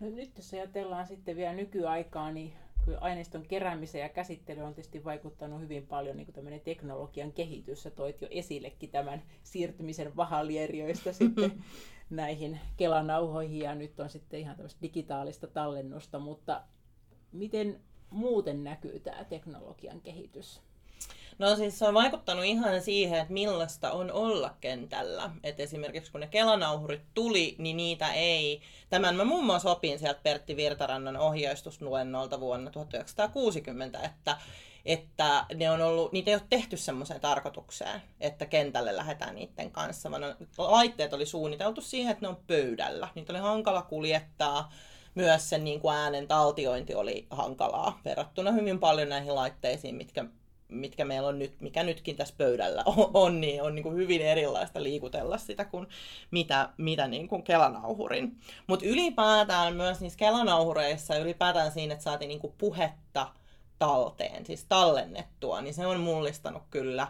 No 0.00 0.10
nyt 0.10 0.36
jos 0.36 0.52
ajatellaan 0.52 1.06
sitten 1.06 1.36
vielä 1.36 1.52
nykyaikaa, 1.52 2.30
niin 2.30 2.52
aineiston 3.00 3.42
keräämiseen 3.42 4.02
ja 4.02 4.08
käsittelyyn 4.08 4.66
on 4.66 4.74
tietysti 4.74 5.04
vaikuttanut 5.04 5.60
hyvin 5.60 5.86
paljon 5.86 6.16
niin 6.16 6.32
kuin 6.32 6.60
teknologian 6.64 7.32
kehitys. 7.32 7.82
Sä 7.82 7.90
toit 7.90 8.20
jo 8.20 8.28
esillekin 8.30 8.90
tämän 8.90 9.22
siirtymisen 9.42 10.16
vahalieriöistä 10.16 11.12
sitten 11.12 11.64
näihin 12.10 12.60
kelanauhoihin 12.76 13.58
ja 13.58 13.74
nyt 13.74 14.00
on 14.00 14.08
sitten 14.08 14.40
ihan 14.40 14.56
tämmöistä 14.56 14.82
digitaalista 14.82 15.46
tallennusta, 15.46 16.18
mutta 16.18 16.62
miten 17.32 17.80
muuten 18.10 18.64
näkyy 18.64 19.00
tämä 19.00 19.24
teknologian 19.24 20.00
kehitys? 20.00 20.60
No 21.38 21.56
siis 21.56 21.78
se 21.78 21.84
on 21.84 21.94
vaikuttanut 21.94 22.44
ihan 22.44 22.82
siihen, 22.82 23.20
että 23.20 23.32
millaista 23.32 23.92
on 23.92 24.12
olla 24.12 24.54
kentällä. 24.60 25.30
Et 25.42 25.60
esimerkiksi 25.60 26.12
kun 26.12 26.20
ne 26.20 26.26
kelanauhurit 26.26 27.02
tuli, 27.14 27.54
niin 27.58 27.76
niitä 27.76 28.12
ei... 28.12 28.60
Tämän 28.90 29.16
mä 29.16 29.24
muun 29.24 29.44
muassa 29.44 29.70
opin 29.70 29.98
sieltä 29.98 30.20
Pertti 30.22 30.56
Virtarannan 30.56 31.16
ohjeistusluennolta 31.16 32.40
vuonna 32.40 32.70
1960, 32.70 34.00
että 34.00 34.36
että 34.86 35.46
ne 35.54 35.70
on 35.70 35.82
ollut, 35.82 36.12
niitä 36.12 36.30
ei 36.30 36.34
ole 36.34 36.42
tehty 36.50 36.76
semmoiseen 36.76 37.20
tarkoitukseen, 37.20 38.02
että 38.20 38.46
kentälle 38.46 38.96
lähdetään 38.96 39.34
niiden 39.34 39.70
kanssa, 39.70 40.10
vaan 40.10 40.36
laitteet 40.58 41.12
oli 41.12 41.26
suunniteltu 41.26 41.80
siihen, 41.80 42.12
että 42.12 42.22
ne 42.22 42.28
on 42.28 42.42
pöydällä. 42.46 43.08
Niitä 43.14 43.32
oli 43.32 43.40
hankala 43.40 43.82
kuljettaa, 43.82 44.72
myös 45.14 45.50
sen 45.50 45.64
niin 45.64 45.80
kuin 45.80 45.96
äänen 45.96 46.28
taltiointi 46.28 46.94
oli 46.94 47.26
hankalaa 47.30 48.00
verrattuna 48.04 48.52
hyvin 48.52 48.78
paljon 48.78 49.08
näihin 49.08 49.34
laitteisiin, 49.34 49.94
mitkä 49.94 50.24
mitkä 50.68 51.04
meillä 51.04 51.28
on 51.28 51.38
nyt, 51.38 51.60
mikä 51.60 51.82
nytkin 51.82 52.16
tässä 52.16 52.34
pöydällä 52.38 52.82
on, 52.96 53.10
on 53.14 53.40
niin 53.40 53.62
on 53.62 53.74
niin 53.74 53.82
kuin 53.82 53.96
hyvin 53.96 54.22
erilaista 54.22 54.82
liikutella 54.82 55.38
sitä 55.38 55.64
kuin 55.64 55.86
mitä, 56.30 56.68
mitä 56.76 57.08
niin 57.08 57.28
kuin 57.28 57.42
kelanauhurin. 57.42 58.36
Mutta 58.66 58.86
ylipäätään 58.86 59.76
myös 59.76 60.00
niissä 60.00 60.18
kelanauhureissa, 60.18 61.16
ylipäätään 61.16 61.72
siinä, 61.72 61.92
että 61.92 62.04
saatiin 62.04 62.28
niin 62.28 62.40
kuin 62.40 62.54
puhetta 62.58 63.28
talteen, 63.78 64.46
siis 64.46 64.64
tallennettua, 64.64 65.60
niin 65.60 65.74
se 65.74 65.86
on 65.86 66.00
mullistanut 66.00 66.62
kyllä 66.70 67.08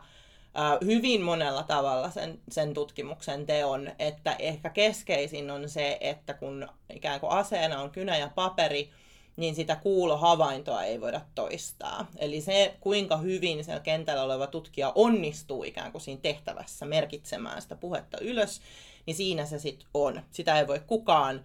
hyvin 0.85 1.23
monella 1.23 1.63
tavalla 1.63 2.11
sen, 2.11 2.41
sen 2.51 2.75
tutkimuksen 2.75 3.47
teon, 3.47 3.91
että 3.99 4.37
ehkä 4.39 4.71
keskeisin 4.71 5.51
on 5.51 5.69
se, 5.69 5.99
että 6.01 6.35
kun 6.35 6.69
ikään 6.95 7.21
kuin 7.21 7.33
aseena 7.33 7.83
on 7.83 7.91
kynä 7.91 8.17
ja 8.17 8.31
paperi, 8.35 8.91
niin 9.37 9.55
sitä 9.55 9.76
kuulohavaintoa 9.76 10.83
ei 10.83 11.00
voida 11.00 11.21
toistaa. 11.35 12.07
Eli 12.16 12.40
se, 12.40 12.76
kuinka 12.81 13.16
hyvin 13.16 13.64
siellä 13.64 13.81
kentällä 13.81 14.23
oleva 14.23 14.47
tutkija 14.47 14.93
onnistuu 14.95 15.64
ikään 15.64 15.93
kuin 15.93 16.02
siinä 16.02 16.21
tehtävässä 16.21 16.87
merkitsemään 16.87 17.62
sitä 17.62 17.76
puhetta 17.76 18.19
ylös, 18.21 18.61
niin 19.07 19.16
siinä 19.16 19.47
se 19.47 19.59
sitten 19.59 19.88
on. 19.95 20.23
Sitä 20.31 20.59
ei 20.59 20.66
voi 20.66 20.81
kukaan 20.87 21.45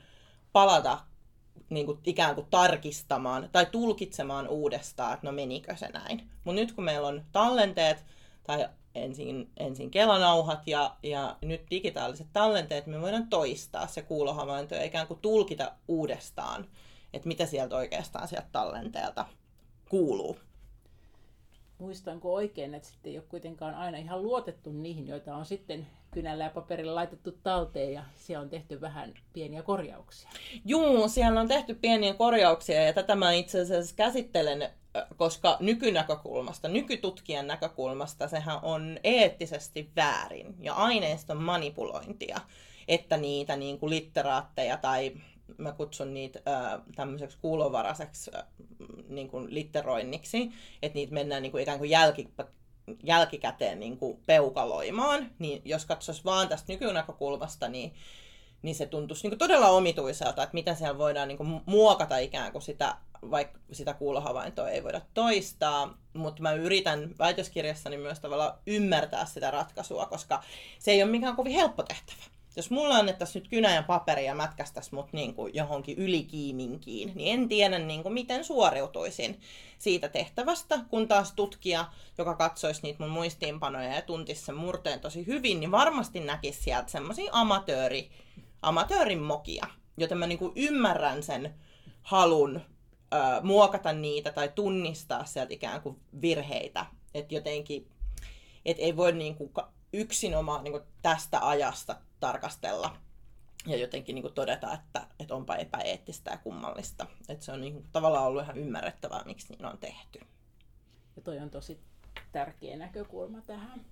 palata 0.54 1.00
niin 1.70 1.86
kuin 1.86 2.00
ikään 2.06 2.36
kuin 2.36 2.48
tarkistamaan 2.50 3.50
tai 3.52 3.66
tulkitsemaan 3.66 4.48
uudestaan, 4.48 5.14
että 5.14 5.28
no 5.28 5.32
menikö 5.32 5.78
se 5.78 5.90
näin. 5.90 6.30
Mutta 6.44 6.62
nyt 6.62 6.72
kun 6.72 6.84
meillä 6.84 7.08
on 7.08 7.26
tallenteet 7.32 8.06
tai 8.44 8.70
ensin, 8.96 9.50
ensin 9.58 9.92
kelanauhat 9.92 10.68
ja, 10.68 10.96
ja 11.04 11.38
nyt 11.42 11.62
digitaaliset 11.70 12.28
tallenteet, 12.34 12.88
me 12.88 13.02
voidaan 13.02 13.28
toistaa 13.28 13.88
se 13.88 14.02
kuulohavainto 14.02 14.76
ja 14.76 14.84
ikään 14.84 15.08
kuin 15.08 15.20
tulkita 15.20 15.72
uudestaan 15.88 16.68
että 17.14 17.28
mitä 17.28 17.46
sieltä 17.46 17.76
oikeastaan 17.76 18.28
sieltä 18.28 18.48
tallenteelta 18.52 19.26
kuuluu. 19.90 20.38
Muistanko 21.78 22.34
oikein, 22.34 22.74
että 22.74 22.90
sitten 22.90 23.12
ei 23.12 23.18
ole 23.18 23.26
kuitenkaan 23.30 23.76
aina 23.76 23.98
ihan 23.98 24.24
luotettu 24.24 24.72
niihin, 24.72 25.08
joita 25.08 25.36
on 25.36 25.46
sitten 25.46 25.88
kynällä 26.12 26.44
ja 26.44 26.50
paperilla 26.50 26.96
laitettu 26.96 27.32
talteen 27.32 27.94
ja 27.94 28.04
siellä 28.16 28.44
on 28.44 28.50
tehty 28.50 28.82
vähän 28.82 29.14
pieniä 29.34 29.64
korjauksia. 29.64 30.30
Juu, 30.66 31.10
siellä 31.10 31.42
on 31.42 31.48
tehty 31.48 31.76
pieniä 31.76 32.14
korjauksia 32.14 32.86
ja 32.86 32.94
tätä 32.94 33.16
mä 33.16 33.32
itse 33.32 33.62
asiassa 33.62 33.96
käsittelen, 33.96 34.70
koska 35.18 35.58
nykynäkökulmasta, 35.60 36.68
nykytutkijan 36.68 37.48
näkökulmasta 37.48 38.28
sehän 38.28 38.60
on 38.62 39.00
eettisesti 39.04 39.90
väärin 39.96 40.56
ja 40.60 40.74
aineiston 40.74 41.38
manipulointia, 41.44 42.42
että 42.88 43.18
niitä 43.18 43.56
niin 43.56 43.80
kuin 43.80 43.90
litteraatteja 43.90 44.78
tai 44.78 45.12
mä 45.58 45.72
kutsun 45.72 46.14
niitä 46.14 46.40
ää, 46.46 46.80
tämmöiseksi 46.96 47.38
kuulovaraiseksi 47.42 48.32
ää, 48.34 48.48
niin 49.10 49.30
kuin 49.30 49.54
litteroinniksi, 49.54 50.52
että 50.82 50.96
niitä 50.96 51.14
mennään 51.14 51.42
niin 51.42 51.52
kuin 51.52 51.62
ikään 51.62 51.78
kuin 51.78 51.90
jälki, 51.90 52.30
jälkikäteen 53.04 53.80
niin 53.80 53.98
kuin 53.98 54.20
peukaloimaan, 54.26 55.32
niin 55.40 55.62
jos 55.66 55.86
katsoisi 55.86 56.26
vaan 56.26 56.48
tästä 56.48 56.74
nykynäkökulmasta, 56.74 57.70
niin, 57.70 57.94
niin 58.62 58.76
se 58.76 58.86
tuntuisi 58.86 59.24
niin 59.24 59.32
kuin 59.32 59.40
todella 59.40 59.70
omituiselta, 59.70 60.44
että 60.44 60.54
miten 60.54 60.76
siellä 60.76 60.98
voidaan 60.98 61.28
niin 61.28 61.38
kuin 61.38 61.62
muokata 61.66 62.18
ikään 62.18 62.52
kuin 62.52 62.62
sitä, 62.62 62.96
vaikka 63.32 63.60
sitä 63.72 63.94
kuulohavaintoa 63.94 64.70
ei 64.70 64.84
voida 64.84 65.02
toistaa, 65.14 65.98
mutta 66.14 66.42
mä 66.42 66.54
yritän 66.54 67.16
väitöskirjassani 67.20 67.98
myös 67.98 68.20
tavallaan 68.20 68.58
ymmärtää 68.68 69.26
sitä 69.26 69.52
ratkaisua, 69.52 70.06
koska 70.06 70.44
se 70.80 70.92
ei 70.92 71.04
ole 71.04 71.12
mikään 71.12 71.36
kovin 71.36 71.54
helppo 71.54 71.84
tehtävä 71.84 72.41
jos 72.56 72.72
mulla 72.72 72.96
annettaisiin 72.96 73.42
nyt 73.42 73.50
kynä 73.50 73.76
ja 73.76 73.84
paperi 73.84 74.26
ja 74.26 74.36
mätkästäisi 74.36 74.96
mut 74.96 75.14
niin 75.14 75.36
kuin 75.36 75.56
johonkin 75.56 75.98
ylikiiminkiin, 75.98 77.12
niin 77.16 77.40
en 77.40 77.50
tiedä 77.50 77.80
niin 77.80 78.04
kuin 78.04 78.14
miten 78.14 78.44
suoriutuisin 78.44 79.40
siitä 79.78 80.10
tehtävästä, 80.10 80.80
kun 80.90 81.08
taas 81.08 81.34
tutkija, 81.34 81.86
joka 82.18 82.36
katsoisi 82.36 82.82
niitä 82.84 83.04
mun 83.04 83.12
muistiinpanoja 83.12 83.94
ja 83.94 84.02
tuntisi 84.02 84.46
sen 84.46 84.56
murteen 84.56 85.00
tosi 85.00 85.28
hyvin, 85.28 85.60
niin 85.60 85.72
varmasti 85.72 86.20
näkisi 86.20 86.64
sieltä 86.64 86.92
semmoisia 86.92 87.32
amatööri, 87.34 88.12
amatöörin 88.62 89.22
mokia, 89.22 89.66
joten 89.98 90.18
mä 90.18 90.28
niin 90.28 90.40
kuin 90.40 90.54
ymmärrän 90.56 91.24
sen 91.24 91.56
halun 92.02 92.62
ö, 93.14 93.18
muokata 93.42 93.94
niitä 93.94 94.32
tai 94.32 94.50
tunnistaa 94.56 95.26
sieltä 95.26 95.54
ikään 95.54 95.82
kuin 95.82 96.00
virheitä, 96.22 96.86
että 97.14 97.36
jotenkin, 97.36 97.88
että 98.66 98.84
ei 98.84 98.98
voi 98.98 99.12
niin 99.12 99.36
kuin 99.36 99.52
yksinomaan 99.94 100.64
niin 100.64 100.72
kuin 100.72 100.84
tästä 101.02 101.48
ajasta 101.48 101.96
tarkastella 102.20 102.98
ja 103.68 103.78
jotenkin 103.78 104.16
niin 104.16 104.24
kuin 104.24 104.34
todeta, 104.34 104.74
että, 104.74 105.08
että 105.20 105.36
onpa 105.36 105.56
epäeettistä 105.56 106.32
ja 106.32 106.38
kummallista. 106.38 107.08
Että 107.30 107.46
se 107.46 107.52
on 107.52 107.62
niin 107.62 107.74
kuin, 107.74 107.86
tavallaan 107.92 108.26
ollut 108.26 108.44
ihan 108.44 108.58
ymmärrettävää, 108.58 109.24
miksi 109.24 109.54
niin 109.54 109.66
on 109.66 109.78
tehty. 109.78 110.20
Ja 111.16 111.22
toi 111.22 111.40
on 111.40 111.50
tosi 111.50 111.80
tärkeä 112.32 112.78
näkökulma 112.78 113.42
tähän. 113.42 113.86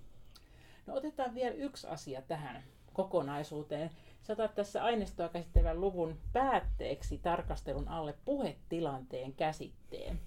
No 0.88 0.94
otetaan 0.96 1.36
vielä 1.36 1.56
yksi 1.56 1.88
asia 1.88 2.22
tähän 2.22 2.63
kokonaisuuteen. 2.94 3.89
Sä 4.22 4.34
otat 4.34 4.56
tässä 4.56 4.84
aineistoa 4.84 5.29
käsittelevän 5.29 5.82
luvun 5.82 6.20
päätteeksi 6.34 7.18
tarkastelun 7.18 7.88
alle 7.88 8.15
puhetilanteen 8.25 9.34
käsitteen. 9.34 10.20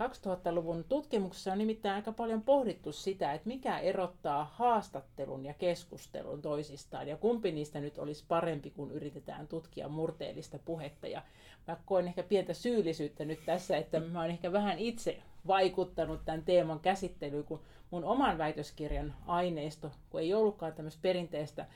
2000-luvun 0.00 0.84
tutkimuksessa 0.88 1.52
on 1.52 1.58
nimittäin 1.58 1.94
aika 1.94 2.12
paljon 2.12 2.42
pohdittu 2.42 2.92
sitä, 2.92 3.32
että 3.32 3.48
mikä 3.48 3.78
erottaa 3.78 4.44
haastattelun 4.54 5.44
ja 5.44 5.54
keskustelun 5.54 6.42
toisistaan 6.42 7.08
ja 7.08 7.16
kumpi 7.16 7.52
niistä 7.52 7.80
nyt 7.80 7.98
olisi 7.98 8.24
parempi, 8.28 8.70
kun 8.70 8.92
yritetään 8.92 9.48
tutkia 9.48 9.88
murteellista 9.88 10.58
puhetta. 10.64 11.06
Ja 11.06 11.22
mä 11.66 11.76
koen 11.86 12.06
ehkä 12.06 12.22
pientä 12.22 12.54
syyllisyyttä 12.54 13.24
nyt 13.24 13.38
tässä, 13.46 13.76
että 13.76 14.00
mä 14.00 14.20
oon 14.20 14.30
ehkä 14.30 14.52
vähän 14.52 14.78
itse 14.78 15.22
vaikuttanut 15.46 16.24
tämän 16.24 16.42
teeman 16.44 16.80
käsittelyyn, 16.80 17.44
kun 17.44 17.60
mun 17.90 18.04
oman 18.04 18.38
väitöskirjan 18.38 19.14
aineisto, 19.26 19.90
kun 20.10 20.20
ei 20.20 20.34
ollutkaan 20.34 20.72
tämmöistä 20.72 21.02
perinteistä 21.02 21.66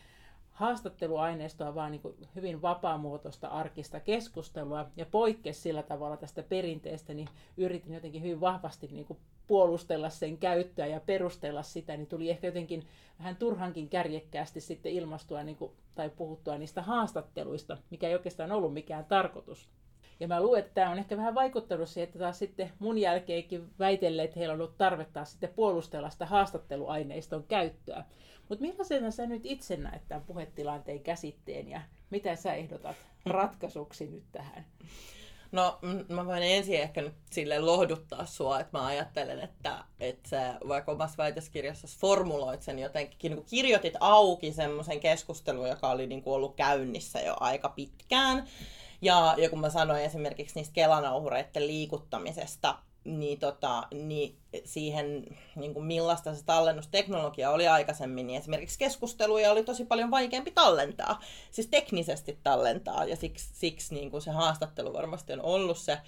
haastatteluaineistoa, 0.55 1.75
vaan 1.75 1.91
niin 1.91 2.01
kuin 2.01 2.15
hyvin 2.35 2.63
vapaamuotoista 2.63 3.49
arkista 3.49 4.01
keskustelua 4.01 4.87
ja 4.97 5.07
poikkesi 5.07 5.61
sillä 5.61 5.83
tavalla 5.83 6.17
tästä 6.17 6.43
perinteestä, 6.43 7.15
niin 7.15 7.29
yritin 7.57 7.95
jotenkin 7.95 8.23
hyvin 8.23 8.41
vahvasti 8.41 8.87
niin 8.87 9.07
kuin 9.07 9.19
puolustella 9.47 10.11
sen 10.11 10.39
käyttöä 10.39 10.87
ja 10.87 11.01
perustella 11.01 11.63
sitä, 11.63 11.97
niin 11.97 12.07
tuli 12.07 12.31
ehkä 12.31 12.47
jotenkin 12.47 12.87
vähän 13.19 13.37
turhankin 13.37 13.89
kärjekkäästi 13.89 14.61
sitten 14.61 14.93
ilmastua 14.93 15.43
niin 15.43 15.57
kuin, 15.57 15.73
tai 15.95 16.11
puhuttua 16.11 16.59
niistä 16.59 16.83
haastatteluista, 16.83 17.77
mikä 17.91 18.09
ei 18.09 18.15
oikeastaan 18.15 18.53
ollut 18.53 18.75
mikään 18.75 19.05
tarkoitus. 19.05 19.69
Ja 20.21 20.29
mä 20.29 20.43
luulen, 20.43 20.61
että 20.61 20.75
tämä 20.75 20.91
on 20.91 20.99
ehkä 20.99 21.17
vähän 21.17 21.35
vaikuttanut 21.35 21.89
siihen, 21.89 22.09
että 22.09 22.19
taas 22.19 22.39
sitten 22.39 22.73
mun 22.79 22.99
jälkeenkin 22.99 23.71
väitelleet, 23.79 24.29
että 24.29 24.39
heillä 24.39 24.55
on 24.55 24.61
ollut 24.61 24.79
tarvetta 24.79 25.25
sitten 25.25 25.53
puolustella 25.57 26.11
sitä 26.11 26.27
haastatteluaineiston 26.27 27.45
käyttöä. 27.45 28.05
Mutta 28.49 28.63
millaisena 28.63 29.11
sä 29.11 29.27
nyt 29.27 29.43
itse 29.45 29.77
näet 29.77 30.03
tämän 30.09 30.25
puhetilanteen 30.25 31.01
käsitteen 31.01 31.69
ja 31.69 31.81
mitä 32.11 32.37
sä 32.37 32.55
ehdotat 32.55 32.97
ratkaisuksi 33.27 34.07
nyt 34.07 34.25
tähän? 34.33 34.67
No 35.53 35.79
mä 36.09 36.27
voin 36.27 36.43
ensin 36.43 36.81
ehkä 36.81 37.03
nyt 37.03 37.15
sille 37.31 37.59
lohduttaa 37.59 38.27
sua, 38.27 38.61
että 38.61 38.79
mä 38.79 38.87
ajattelen, 38.87 39.41
että, 39.41 39.85
että 40.01 40.29
sä 40.29 40.55
vaikka 40.69 40.93
omassa 40.93 41.17
väitöskirjassa 41.17 41.89
formuloit 42.01 42.63
sen 42.63 42.79
jotenkin, 42.79 43.33
niin 43.33 43.45
kirjoitit 43.45 43.95
auki 44.01 44.53
semmoisen 44.53 45.01
keskustelun, 45.01 45.69
joka 45.69 45.91
oli 45.91 46.07
niin 46.07 46.23
kuin 46.23 46.35
ollut 46.35 46.57
käynnissä 46.57 47.21
jo 47.21 47.37
aika 47.41 47.69
pitkään. 47.69 48.49
Ja, 49.03 49.35
ja 49.39 49.51
kun 49.51 49.61
mä 49.61 49.71
sanoin 49.71 50.03
esimerkiksi 50.03 50.55
niistä 50.55 50.75
kelanauhureiden 50.75 51.67
liikuttamisesta, 51.67 52.79
niin, 53.05 53.39
tota, 53.39 53.83
niin 53.95 54.37
siihen, 54.65 55.25
niin 55.57 55.75
kuin 55.75 55.87
millaista 55.87 56.35
se 56.35 56.45
tallennusteknologia 56.45 57.51
oli 57.51 57.69
aikaisemmin, 57.69 58.27
niin 58.27 58.39
esimerkiksi 58.39 58.79
keskusteluja 58.79 59.51
oli 59.51 59.65
tosi 59.65 59.85
paljon 59.85 60.11
vaikeampi 60.11 60.51
tallentaa, 60.51 61.21
siis 61.51 61.67
teknisesti 61.67 62.39
tallentaa, 62.43 63.05
ja 63.05 63.17
siksi, 63.17 63.49
siksi 63.53 63.95
niin 63.95 64.11
kuin 64.11 64.23
se 64.23 64.31
haastattelu 64.31 64.93
varmasti 64.93 65.33
on 65.33 65.43
ollut 65.43 65.79
se 65.79 65.99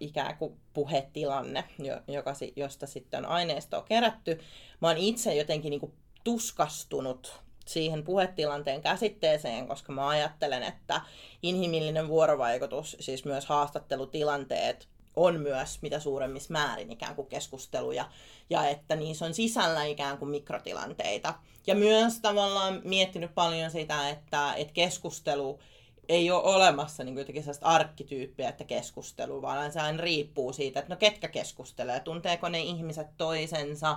ikään 0.00 0.36
kuin 0.36 0.56
puhetilanne, 0.72 1.64
joka, 2.08 2.32
josta 2.56 2.86
sitten 2.86 3.24
on 3.24 3.30
aineistoa 3.30 3.82
kerätty. 3.82 4.40
Mä 4.80 4.88
oon 4.88 4.96
itse 4.96 5.34
jotenkin 5.34 5.70
niin 5.70 5.80
kuin 5.80 5.92
tuskastunut 6.24 7.40
siihen 7.66 8.04
puhetilanteen 8.04 8.82
käsitteeseen, 8.82 9.68
koska 9.68 9.92
mä 9.92 10.08
ajattelen, 10.08 10.62
että 10.62 11.00
inhimillinen 11.42 12.08
vuorovaikutus, 12.08 12.96
siis 13.00 13.24
myös 13.24 13.46
haastattelutilanteet, 13.46 14.88
on 15.16 15.40
myös 15.40 15.82
mitä 15.82 16.00
suuremmissa 16.00 16.52
määrin 16.52 16.92
ikään 16.92 17.14
kuin 17.14 17.28
keskusteluja, 17.28 18.08
ja 18.50 18.68
että 18.68 18.96
niissä 18.96 19.24
on 19.24 19.34
sisällä 19.34 19.84
ikään 19.84 20.18
kuin 20.18 20.28
mikrotilanteita. 20.28 21.34
Ja 21.66 21.74
myös 21.74 22.20
tavallaan 22.20 22.80
miettinyt 22.84 23.34
paljon 23.34 23.70
sitä, 23.70 24.08
että, 24.08 24.54
että 24.54 24.72
keskustelu 24.72 25.58
ei 26.08 26.30
ole 26.30 26.42
olemassa 26.42 27.04
niin 27.04 27.18
jotenkin 27.18 27.42
sellaista 27.42 27.66
arkkityyppiä, 27.66 28.48
että 28.48 28.64
keskustelu, 28.64 29.42
vaan 29.42 29.72
se 29.72 29.80
aina 29.80 30.02
riippuu 30.02 30.52
siitä, 30.52 30.80
että 30.80 30.94
no 30.94 30.98
ketkä 30.98 31.28
keskustelee, 31.28 32.00
tunteeko 32.00 32.48
ne 32.48 32.60
ihmiset 32.60 33.06
toisensa, 33.16 33.96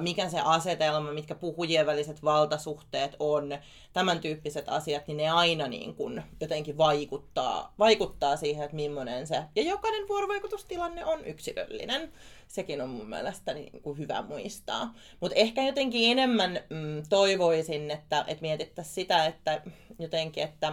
mikä 0.00 0.28
se 0.28 0.40
asetelma, 0.40 1.12
mitkä 1.12 1.34
puhujien 1.34 1.86
väliset 1.86 2.22
valtasuhteet 2.22 3.16
on, 3.18 3.58
tämän 3.92 4.20
tyyppiset 4.20 4.68
asiat, 4.68 5.06
niin 5.06 5.16
ne 5.16 5.30
aina 5.30 5.68
niin 5.68 5.94
kuin 5.94 6.22
jotenkin 6.40 6.78
vaikuttaa, 6.78 7.74
vaikuttaa 7.78 8.36
siihen, 8.36 8.64
että 8.64 8.76
millainen 8.76 9.26
se, 9.26 9.42
ja 9.56 9.62
jokainen 9.62 10.08
vuorovaikutustilanne 10.08 11.04
on 11.04 11.24
yksilöllinen. 11.24 12.12
Sekin 12.48 12.80
on 12.80 12.88
mun 12.88 13.08
mielestä 13.08 13.54
niin 13.54 13.82
kuin 13.82 13.98
hyvä 13.98 14.22
muistaa. 14.22 14.94
Mutta 15.20 15.34
ehkä 15.34 15.62
jotenkin 15.62 16.10
enemmän 16.10 16.60
mm, 16.70 17.02
toivoisin, 17.08 17.90
että, 17.90 18.24
että 18.26 18.42
mietittäisiin 18.42 18.94
sitä, 18.94 19.26
että 19.26 19.62
jotenkin, 19.98 20.44
että 20.44 20.72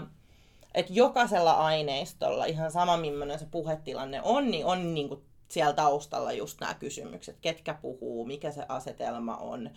että 0.76 0.94
jokaisella 0.94 1.52
aineistolla, 1.54 2.46
ihan 2.46 2.72
sama 2.72 2.98
millainen 2.98 3.40
se 3.40 3.46
puhetilanne 3.52 4.22
on, 4.24 4.52
niin 4.52 4.66
on 4.66 4.94
niin 4.94 5.10
kuin 5.10 5.22
siellä 5.48 5.74
taustalla 5.74 6.32
just 6.32 6.60
nämä 6.60 6.74
kysymykset, 6.74 7.38
ketkä 7.42 7.74
puhuu, 7.74 8.26
mikä 8.26 8.52
se 8.52 8.66
asetelma 8.70 9.38
on. 9.38 9.70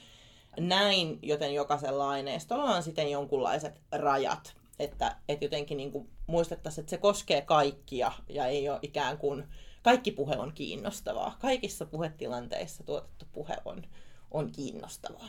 Näin, 0.61 1.18
joten 1.22 1.54
jokaisella 1.54 2.09
aineistolla 2.09 2.76
on 2.76 2.83
sitten 2.83 3.11
jonkunlaiset 3.11 3.81
rajat, 3.92 4.57
että, 4.78 5.16
että 5.28 5.44
jotenkin 5.44 5.76
niin 5.76 5.92
kuin 5.92 6.09
muistettaisiin, 6.26 6.83
että 6.83 6.90
se 6.90 6.98
koskee 6.98 7.40
kaikkia 7.42 8.12
ja 8.28 8.46
ei 8.46 8.68
ole 8.68 8.78
ikään 8.83 9.18
kuin 9.18 9.44
kaikki 9.83 10.11
puhe 10.11 10.37
on 10.37 10.52
kiinnostavaa. 10.52 11.37
Kaikissa 11.40 11.87
puhetilanteissa 11.87 12.85
tuotettu 12.85 13.26
puhe 13.33 13.57
on, 13.64 13.83
on 14.31 14.52
kiinnostavaa. 14.52 15.28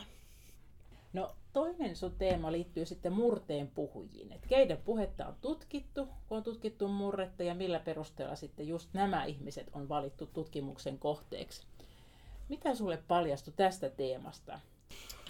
No 1.12 1.36
toinen 1.52 1.96
sun 1.96 2.14
teema 2.18 2.52
liittyy 2.52 2.86
sitten 2.86 3.12
murteen 3.12 3.68
puhujiin. 3.68 4.32
Että 4.32 4.48
keiden 4.48 4.76
puhetta 4.76 5.26
on 5.26 5.36
tutkittu, 5.40 6.08
kun 6.28 6.36
on 6.36 6.42
tutkittu 6.42 6.88
murretta 6.88 7.42
ja 7.42 7.54
millä 7.54 7.78
perusteella 7.78 8.36
sitten 8.36 8.68
just 8.68 8.88
nämä 8.92 9.24
ihmiset 9.24 9.66
on 9.72 9.88
valittu 9.88 10.26
tutkimuksen 10.26 10.98
kohteeksi. 10.98 11.62
Mitä 12.48 12.74
sulle 12.74 12.96
paljastui 13.08 13.54
tästä 13.56 13.90
teemasta? 13.90 14.60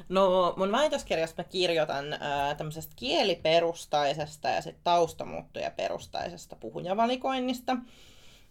No 0.08 0.54
mun 0.56 0.72
väitöskirjassa 0.72 1.34
mä 1.38 1.44
kirjoitan 1.44 2.12
ää, 2.12 2.54
tämmöisestä 2.54 2.92
kieliperustaisesta 2.96 4.48
ja 4.48 4.62
sitten 4.62 4.84
taustamuuttujaperustaisesta 4.84 6.56
puhujavalikoinnista. 6.56 7.76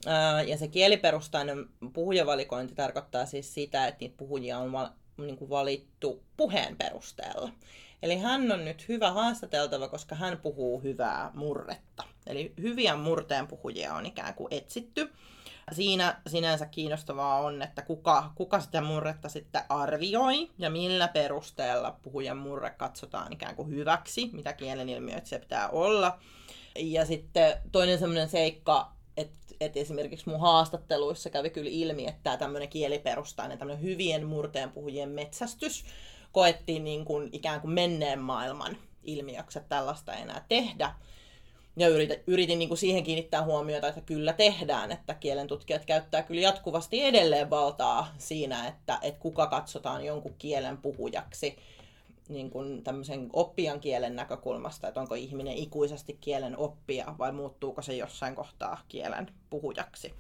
Ää, 0.06 0.42
ja 0.42 0.58
se 0.58 0.68
kieliperustainen 0.68 1.70
puhujavalikointi 1.94 2.76
tarkoittaa 2.76 3.26
siis 3.26 3.54
sitä, 3.54 3.88
että 3.88 4.00
niitä 4.00 4.18
puhujia 4.18 4.58
on 4.58 4.72
niin 5.28 5.38
kuin 5.38 5.50
valittu 5.50 6.24
puheen 6.38 6.78
perusteella. 6.78 7.50
Eli 8.04 8.18
hän 8.18 8.52
on 8.52 8.66
nyt 8.66 8.88
hyvä 8.88 9.12
haastateltava, 9.12 9.88
koska 9.88 10.16
hän 10.16 10.38
puhuu 10.38 10.82
hyvää 10.82 11.32
murretta. 11.34 12.04
Eli 12.28 12.54
hyviä 12.62 12.96
murteen 12.96 13.48
puhujia 13.48 13.94
on 13.94 14.06
ikään 14.06 14.34
kuin 14.34 14.54
etsitty. 14.54 15.14
Siinä 15.72 16.22
sinänsä 16.28 16.66
kiinnostavaa 16.66 17.40
on, 17.40 17.62
että 17.62 17.82
kuka, 17.82 18.32
kuka 18.36 18.60
sitä 18.60 18.82
murretta 18.82 19.30
sitten 19.30 19.62
arvioi 19.70 20.50
ja 20.58 20.70
millä 20.70 21.08
perusteella 21.08 22.00
puhujan 22.02 22.38
murre 22.38 22.70
katsotaan 22.70 23.34
ikään 23.34 23.56
kuin 23.56 23.70
hyväksi, 23.70 24.30
mitä 24.34 24.54
kielen 24.54 24.90
ilmiöitä 24.90 25.40
pitää 25.40 25.70
olla. 25.70 26.20
Ja 26.76 27.06
sitten 27.06 27.58
toinen 27.72 28.00
semmoinen 28.00 28.30
seikka, 28.30 28.92
et 29.62 29.78
esimerkiksi 29.78 30.30
mun 30.30 30.40
haastatteluissa 30.40 31.30
kävi 31.30 31.50
kyllä 31.50 31.70
ilmi, 31.74 32.08
että 32.08 32.20
tämä 32.24 32.38
tämmöinen 32.38 32.70
kieliperustainen, 32.70 33.58
tämmöinen 33.58 33.84
hyvien 33.84 34.26
murteen 34.26 34.72
puhujien 34.72 35.10
metsästys 35.10 35.86
koettiin 36.32 36.84
niin 36.84 37.06
kuin 37.06 37.30
ikään 37.32 37.62
kuin 37.62 37.72
menneen 37.72 38.20
maailman 38.20 38.78
ilmiöksi, 39.04 39.60
että 39.60 39.70
tällaista 39.70 40.14
ei 40.14 40.22
enää 40.22 40.46
tehdä. 40.50 40.94
Ja 41.78 41.88
yritin, 41.88 42.24
yritin 42.28 42.60
niin 42.60 42.70
kuin 42.70 42.78
siihen 42.78 43.04
kiinnittää 43.04 43.44
huomiota, 43.44 43.88
että 43.88 44.02
kyllä 44.02 44.34
tehdään, 44.34 44.92
että 44.92 45.14
kielen 45.14 45.48
tutkijat 45.48 45.86
käyttää 45.86 46.24
kyllä 46.24 46.42
jatkuvasti 46.42 47.04
edelleen 47.04 47.50
valtaa 47.50 48.14
siinä, 48.18 48.68
että, 48.68 49.00
että 49.02 49.22
kuka 49.22 49.48
katsotaan 49.48 50.06
jonkun 50.06 50.36
kielen 50.38 50.78
puhujaksi 50.78 51.58
niin 52.30 52.50
kuin 52.50 52.84
tämmöisen 52.84 53.30
oppijan 53.34 53.80
kielen 53.80 54.16
näkökulmasta, 54.16 54.88
että 54.88 55.02
onko 55.02 55.16
ihminen 55.16 55.54
ikuisesti 55.54 56.18
kielen 56.22 56.58
oppija 56.58 57.16
vai 57.20 57.32
muuttuuko 57.32 57.82
se 57.82 57.96
jossain 57.96 58.36
kohtaa 58.36 58.82
kielen 58.88 59.32
puhujaksi. 59.50 60.14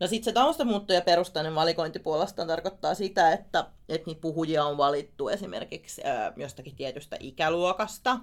No 0.00 0.06
sitten 0.06 0.24
se 0.24 0.32
taustamuutto 0.32 0.94
perustainen 1.04 1.54
valikointi 1.54 1.98
puolestaan 1.98 2.48
tarkoittaa 2.48 2.94
sitä, 2.94 3.32
että, 3.32 3.66
että 3.88 4.06
niitä 4.06 4.20
puhujia 4.20 4.64
on 4.64 4.76
valittu 4.76 5.28
esimerkiksi 5.28 6.02
ää, 6.04 6.32
jostakin 6.36 6.76
tietystä 6.76 7.16
ikäluokasta, 7.20 8.20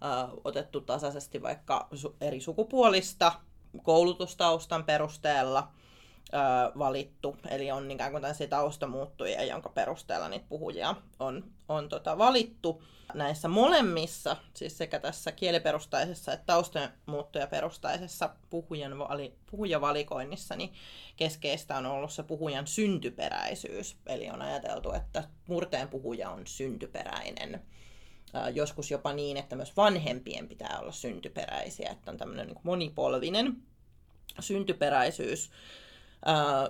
ää, 0.00 0.28
otettu 0.44 0.80
tasaisesti 0.80 1.42
vaikka 1.42 1.88
eri 2.20 2.40
sukupuolista, 2.40 3.32
koulutustaustan 3.82 4.84
perusteella 4.84 5.68
ää, 6.32 6.72
valittu. 6.78 7.36
Eli 7.48 7.70
on 7.70 7.90
ikään 7.90 8.10
kuin 8.10 8.20
tällaisia 8.20 8.48
taustamuuttujia, 8.48 9.44
jonka 9.44 9.68
perusteella 9.68 10.28
niitä 10.28 10.46
puhujia 10.48 10.94
on, 11.18 11.44
on 11.68 11.88
tota 11.88 12.18
valittu 12.18 12.82
näissä 13.14 13.48
molemmissa, 13.48 14.36
siis 14.54 14.78
sekä 14.78 14.98
tässä 14.98 15.32
kieliperustaisessa 15.32 16.32
että 16.32 16.46
taustamuuttujaperustaisessa 16.46 18.30
puhujan 18.50 18.98
vali, 18.98 19.34
puhujavalikoinnissa, 19.50 20.56
niin 20.56 20.72
keskeistä 21.16 21.76
on 21.76 21.86
ollut 21.86 22.12
se 22.12 22.22
puhujan 22.22 22.66
syntyperäisyys. 22.66 23.96
Eli 24.06 24.30
on 24.30 24.42
ajateltu, 24.42 24.92
että 24.92 25.24
murteen 25.46 25.88
puhuja 25.88 26.30
on 26.30 26.46
syntyperäinen. 26.46 27.62
Joskus 28.54 28.90
jopa 28.90 29.12
niin, 29.12 29.36
että 29.36 29.56
myös 29.56 29.76
vanhempien 29.76 30.48
pitää 30.48 30.78
olla 30.80 30.92
syntyperäisiä, 30.92 31.90
että 31.90 32.10
on 32.10 32.16
tämmöinen 32.16 32.46
niin 32.46 32.58
monipolvinen 32.62 33.56
syntyperäisyys 34.40 35.50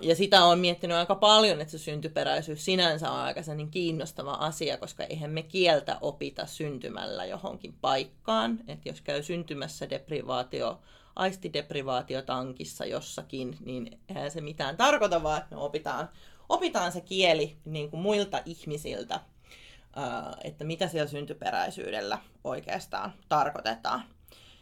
ja 0.01 0.15
sitä 0.15 0.43
on 0.43 0.59
miettinyt 0.59 0.97
aika 0.97 1.15
paljon, 1.15 1.61
että 1.61 1.71
se 1.71 1.77
syntyperäisyys 1.77 2.65
sinänsä 2.65 3.11
on 3.11 3.19
aika 3.19 3.41
niin 3.55 3.71
kiinnostava 3.71 4.33
asia, 4.33 4.77
koska 4.77 5.03
eihän 5.03 5.31
me 5.31 5.43
kieltä 5.43 5.97
opita 6.01 6.45
syntymällä 6.45 7.25
johonkin 7.25 7.73
paikkaan. 7.81 8.59
Että 8.67 8.89
jos 8.89 9.01
käy 9.01 9.23
syntymässä 9.23 9.89
deprivaatio, 9.89 10.79
aistideprivaatiotankissa 11.15 12.85
jossakin, 12.85 13.57
niin 13.65 13.99
eihän 14.09 14.31
se 14.31 14.41
mitään 14.41 14.77
tarkoita, 14.77 15.23
vaan 15.23 15.37
että 15.37 15.55
me 15.55 15.61
opitaan, 15.61 16.09
opitaan 16.49 16.91
se 16.91 17.01
kieli 17.01 17.57
niin 17.65 17.89
kuin 17.89 18.01
muilta 18.01 18.41
ihmisiltä, 18.45 19.19
että 20.43 20.63
mitä 20.63 20.87
siellä 20.87 21.09
syntyperäisyydellä 21.09 22.17
oikeastaan 22.43 23.13
tarkoitetaan. 23.29 24.03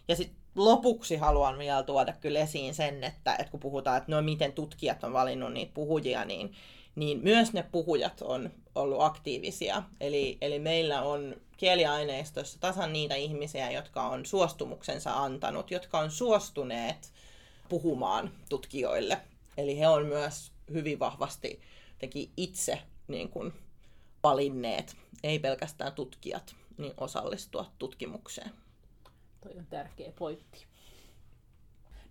Ja 0.07 0.15
sitten 0.15 0.44
lopuksi 0.55 1.15
haluan 1.15 1.57
vielä 1.57 1.83
tuoda 1.83 2.13
kyllä 2.13 2.39
esiin 2.39 2.75
sen, 2.75 3.03
että, 3.03 3.35
että 3.35 3.51
kun 3.51 3.59
puhutaan, 3.59 3.97
että 3.97 4.11
no 4.11 4.21
miten 4.21 4.53
tutkijat 4.53 5.03
on 5.03 5.13
valinnut 5.13 5.53
niitä 5.53 5.73
puhujia, 5.73 6.25
niin, 6.25 6.53
niin 6.95 7.19
myös 7.23 7.53
ne 7.53 7.65
puhujat 7.71 8.21
on 8.21 8.49
ollut 8.75 9.01
aktiivisia. 9.01 9.83
Eli, 10.01 10.37
eli 10.41 10.59
meillä 10.59 11.01
on 11.01 11.35
kieliaineistossa 11.57 12.59
tasan 12.59 12.93
niitä 12.93 13.15
ihmisiä, 13.15 13.71
jotka 13.71 14.07
on 14.07 14.25
suostumuksensa 14.25 15.13
antanut, 15.13 15.71
jotka 15.71 15.99
on 15.99 16.11
suostuneet 16.11 17.13
puhumaan 17.69 18.31
tutkijoille. 18.49 19.17
Eli 19.57 19.79
he 19.79 19.87
on 19.87 20.05
myös 20.05 20.51
hyvin 20.73 20.99
vahvasti 20.99 21.61
teki 21.99 22.31
itse 22.37 22.79
niin 23.07 23.29
kuin, 23.29 23.53
valinneet, 24.23 24.95
ei 25.23 25.39
pelkästään 25.39 25.93
tutkijat, 25.93 26.55
niin 26.77 26.93
osallistua 26.97 27.71
tutkimukseen. 27.79 28.51
Toi 29.45 29.59
on 29.59 29.65
tärkeä 29.65 30.11
pointti. 30.19 30.65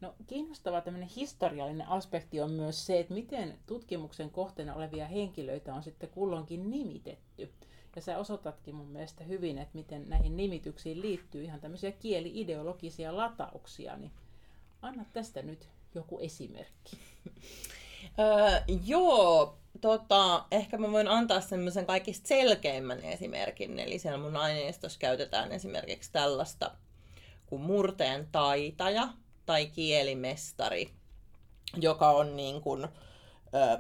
No, 0.01 0.15
kiinnostava 0.27 0.81
tämmöinen 0.81 1.09
historiallinen 1.17 1.89
aspekti 1.89 2.41
on 2.41 2.51
myös 2.51 2.87
se, 2.87 3.01
että 3.01 3.15
miten 3.15 3.59
tutkimuksen 3.67 4.31
kohteena 4.31 4.75
olevia 4.75 5.07
henkilöitä 5.07 5.75
on 5.75 5.83
sitten 5.83 6.09
kulloinkin 6.09 6.71
nimitetty. 6.71 7.53
Ja 7.97 8.03
sä 8.03 8.19
osoitatkin 8.19 8.75
mun 8.75 8.87
mielestä 8.87 9.25
hyvin, 9.25 9.59
että 9.59 9.79
miten 9.79 10.09
näihin 10.09 10.37
nimityksiin 10.37 11.03
liittyy 11.03 11.45
ihan 11.45 11.61
tämmöisiä 11.61 11.93
kieli-ideologisia 11.93 13.17
latauksia. 13.17 13.97
Niin 13.97 14.13
anna 14.83 15.05
tästä 15.13 15.43
nyt 15.43 15.69
joku 15.95 16.19
esimerkki. 16.19 16.99
Joo, 18.87 19.59
tota, 19.81 20.45
ehkä 20.51 20.79
mä 20.79 20.93
voin 20.93 21.09
antaa 21.09 21.41
semmoisen 21.41 21.87
kaikista 21.87 22.29
selkeimmän 22.29 23.01
esimerkin. 23.01 23.79
Eli 23.79 23.99
siellä 23.99 24.19
mun 24.19 24.37
aineistossa 24.37 24.99
käytetään 24.99 25.53
esimerkiksi 25.53 26.13
tällaista 26.13 26.71
kuin 27.55 27.67
murteen 27.67 28.29
taitaja 28.33 29.09
tai 29.47 29.67
kielimestari, 29.67 30.91
joka 31.77 32.11
on 32.11 32.37
niin 32.37 32.61
kuin, 32.61 32.89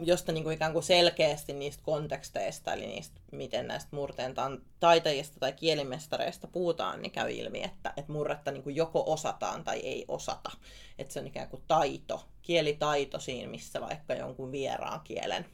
josta 0.00 0.32
niin 0.32 0.44
kuin 0.44 0.54
ikään 0.54 0.72
kuin 0.72 0.82
selkeästi 0.82 1.52
niistä 1.52 1.82
konteksteista, 1.82 2.72
eli 2.72 2.86
niistä, 2.86 3.20
miten 3.32 3.66
näistä 3.66 3.96
murteen 3.96 4.34
taitajista 4.80 5.40
tai 5.40 5.52
kielimestareista 5.52 6.46
puhutaan, 6.46 7.02
niin 7.02 7.12
käy 7.12 7.32
ilmi, 7.32 7.62
että, 7.62 7.92
että 7.96 8.12
murretta 8.12 8.50
niin 8.50 8.62
kuin 8.62 8.76
joko 8.76 9.04
osataan 9.06 9.64
tai 9.64 9.80
ei 9.80 10.04
osata. 10.08 10.50
Että 10.98 11.12
se 11.14 11.20
on 11.20 11.26
ikään 11.26 11.48
kuin 11.48 11.62
taito, 11.68 12.24
kielitaito 12.42 13.20
siinä, 13.20 13.50
missä 13.50 13.80
vaikka 13.80 14.14
jonkun 14.14 14.52
vieraan 14.52 15.00
kielen 15.00 15.46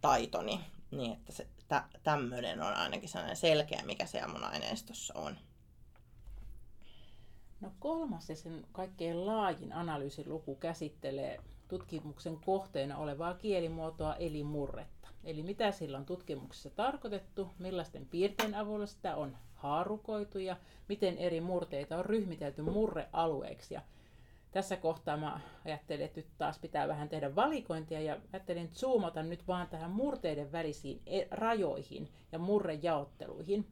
taito, 0.00 0.42
niin, 0.42 0.60
niin 0.90 1.12
että 1.12 1.32
se, 1.32 1.46
tä, 1.68 1.84
tämmöinen 2.02 2.62
on 2.62 2.74
ainakin 2.74 3.08
sellainen 3.08 3.36
selkeä, 3.36 3.82
mikä 3.84 4.06
siellä 4.06 4.28
mun 4.28 4.44
aineistossa 4.44 5.14
on. 5.16 5.36
No 7.62 7.72
kolmas 7.80 8.28
ja 8.28 8.36
sen 8.36 8.64
kaikkein 8.72 9.26
laajin 9.26 9.72
analyysiluku 9.72 10.54
käsittelee 10.54 11.40
tutkimuksen 11.68 12.36
kohteena 12.44 12.98
olevaa 12.98 13.34
kielimuotoa 13.34 14.16
eli 14.16 14.44
murretta. 14.44 15.08
Eli 15.24 15.42
mitä 15.42 15.72
sillä 15.72 15.98
on 15.98 16.06
tutkimuksessa 16.06 16.70
tarkoitettu, 16.70 17.48
millaisten 17.58 18.06
piirtein 18.06 18.54
avulla 18.54 18.86
sitä 18.86 19.16
on 19.16 19.36
haarukoitu 19.54 20.38
ja 20.38 20.56
miten 20.88 21.18
eri 21.18 21.40
murteita 21.40 21.98
on 21.98 22.06
ryhmitelty 22.06 22.62
murrealueiksi. 22.62 23.74
Ja 23.74 23.80
tässä 24.52 24.76
kohtaa 24.76 25.16
mä 25.16 25.40
ajattelin, 25.64 26.04
että 26.04 26.20
nyt 26.20 26.28
taas 26.38 26.58
pitää 26.58 26.88
vähän 26.88 27.08
tehdä 27.08 27.34
valikointia 27.34 28.00
ja 28.00 28.16
ajattelin 28.32 28.70
zoomata 28.74 29.22
nyt 29.22 29.48
vaan 29.48 29.68
tähän 29.68 29.90
murteiden 29.90 30.52
välisiin 30.52 31.02
e- 31.06 31.26
rajoihin 31.30 32.08
ja 32.32 32.38
murrejaotteluihin, 32.38 33.66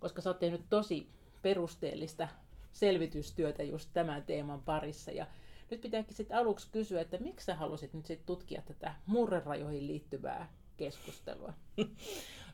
koska 0.00 0.22
sä 0.22 0.30
oot 0.30 0.38
tehnyt 0.38 0.62
tosi 0.70 1.08
perusteellista 1.42 2.28
selvitystyötä 2.72 3.62
just 3.62 3.88
tämän 3.92 4.22
teeman 4.22 4.62
parissa. 4.62 5.10
Ja 5.10 5.26
nyt 5.70 5.80
pitääkin 5.80 6.14
sitten 6.14 6.36
aluksi 6.36 6.68
kysyä, 6.72 7.00
että 7.00 7.18
miksi 7.18 7.46
sä 7.46 7.54
halusit 7.54 7.94
nyt 7.94 8.06
sitten 8.06 8.26
tutkia 8.26 8.62
tätä 8.62 8.94
murrerajoihin 9.06 9.86
liittyvää 9.86 10.52
keskustelua? 10.76 11.52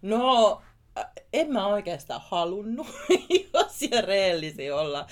No, 0.03 0.63
en 1.33 1.53
mä 1.53 1.67
oikeastaan 1.67 2.21
halunnut, 2.25 2.87
jos 3.55 3.83
ja 3.91 4.01
reellisi 4.01 4.71
olla. 4.71 5.07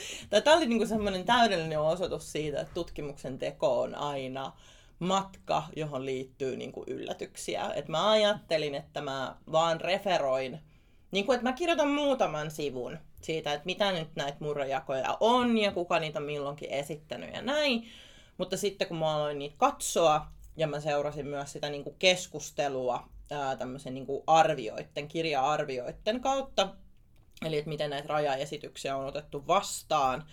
Tämä 0.44 0.56
oli 0.56 0.66
niinku 0.66 0.86
semmoinen 0.86 1.24
täydellinen 1.24 1.80
osoitus 1.80 2.32
siitä, 2.32 2.60
että 2.60 2.74
tutkimuksen 2.74 3.38
teko 3.38 3.80
on 3.80 3.94
aina 3.94 4.52
matka, 4.98 5.62
johon 5.76 6.04
liittyy 6.04 6.56
niinku 6.56 6.84
yllätyksiä. 6.86 7.72
Et 7.74 7.88
mä 7.88 8.10
ajattelin, 8.10 8.74
että 8.74 9.00
mä 9.00 9.36
vaan 9.52 9.80
referoin, 9.80 10.58
niinku, 11.10 11.32
että 11.32 11.44
mä 11.44 11.52
kirjoitan 11.52 11.88
muutaman 11.88 12.50
sivun 12.50 12.98
siitä, 13.26 13.52
että 13.52 13.66
mitä 13.66 13.92
nyt 13.92 14.08
näitä 14.16 14.36
murrejakoja 14.40 15.16
on 15.20 15.58
ja 15.58 15.72
kuka 15.72 15.98
niitä 15.98 16.18
on 16.18 16.24
milloinkin 16.24 16.70
esittänyt 16.70 17.34
ja 17.34 17.42
näin. 17.42 17.88
Mutta 18.38 18.56
sitten 18.56 18.88
kun 18.88 18.96
mä 18.96 19.14
aloin 19.14 19.38
niitä 19.38 19.54
katsoa 19.58 20.26
ja 20.56 20.66
mä 20.66 20.80
seurasin 20.80 21.26
myös 21.26 21.52
sitä 21.52 21.68
niin 21.68 21.84
kuin 21.84 21.96
keskustelua 21.98 23.08
ää, 23.30 23.56
tämmöisen 23.56 23.94
niin 23.94 24.06
kuin 24.06 24.22
arvioitten, 24.26 25.08
kirja-arvioitten 25.08 26.20
kautta, 26.20 26.68
eli 27.44 27.58
että 27.58 27.68
miten 27.68 27.90
näitä 27.90 28.08
rajaesityksiä 28.08 28.96
on 28.96 29.06
otettu 29.06 29.46
vastaan, 29.46 30.24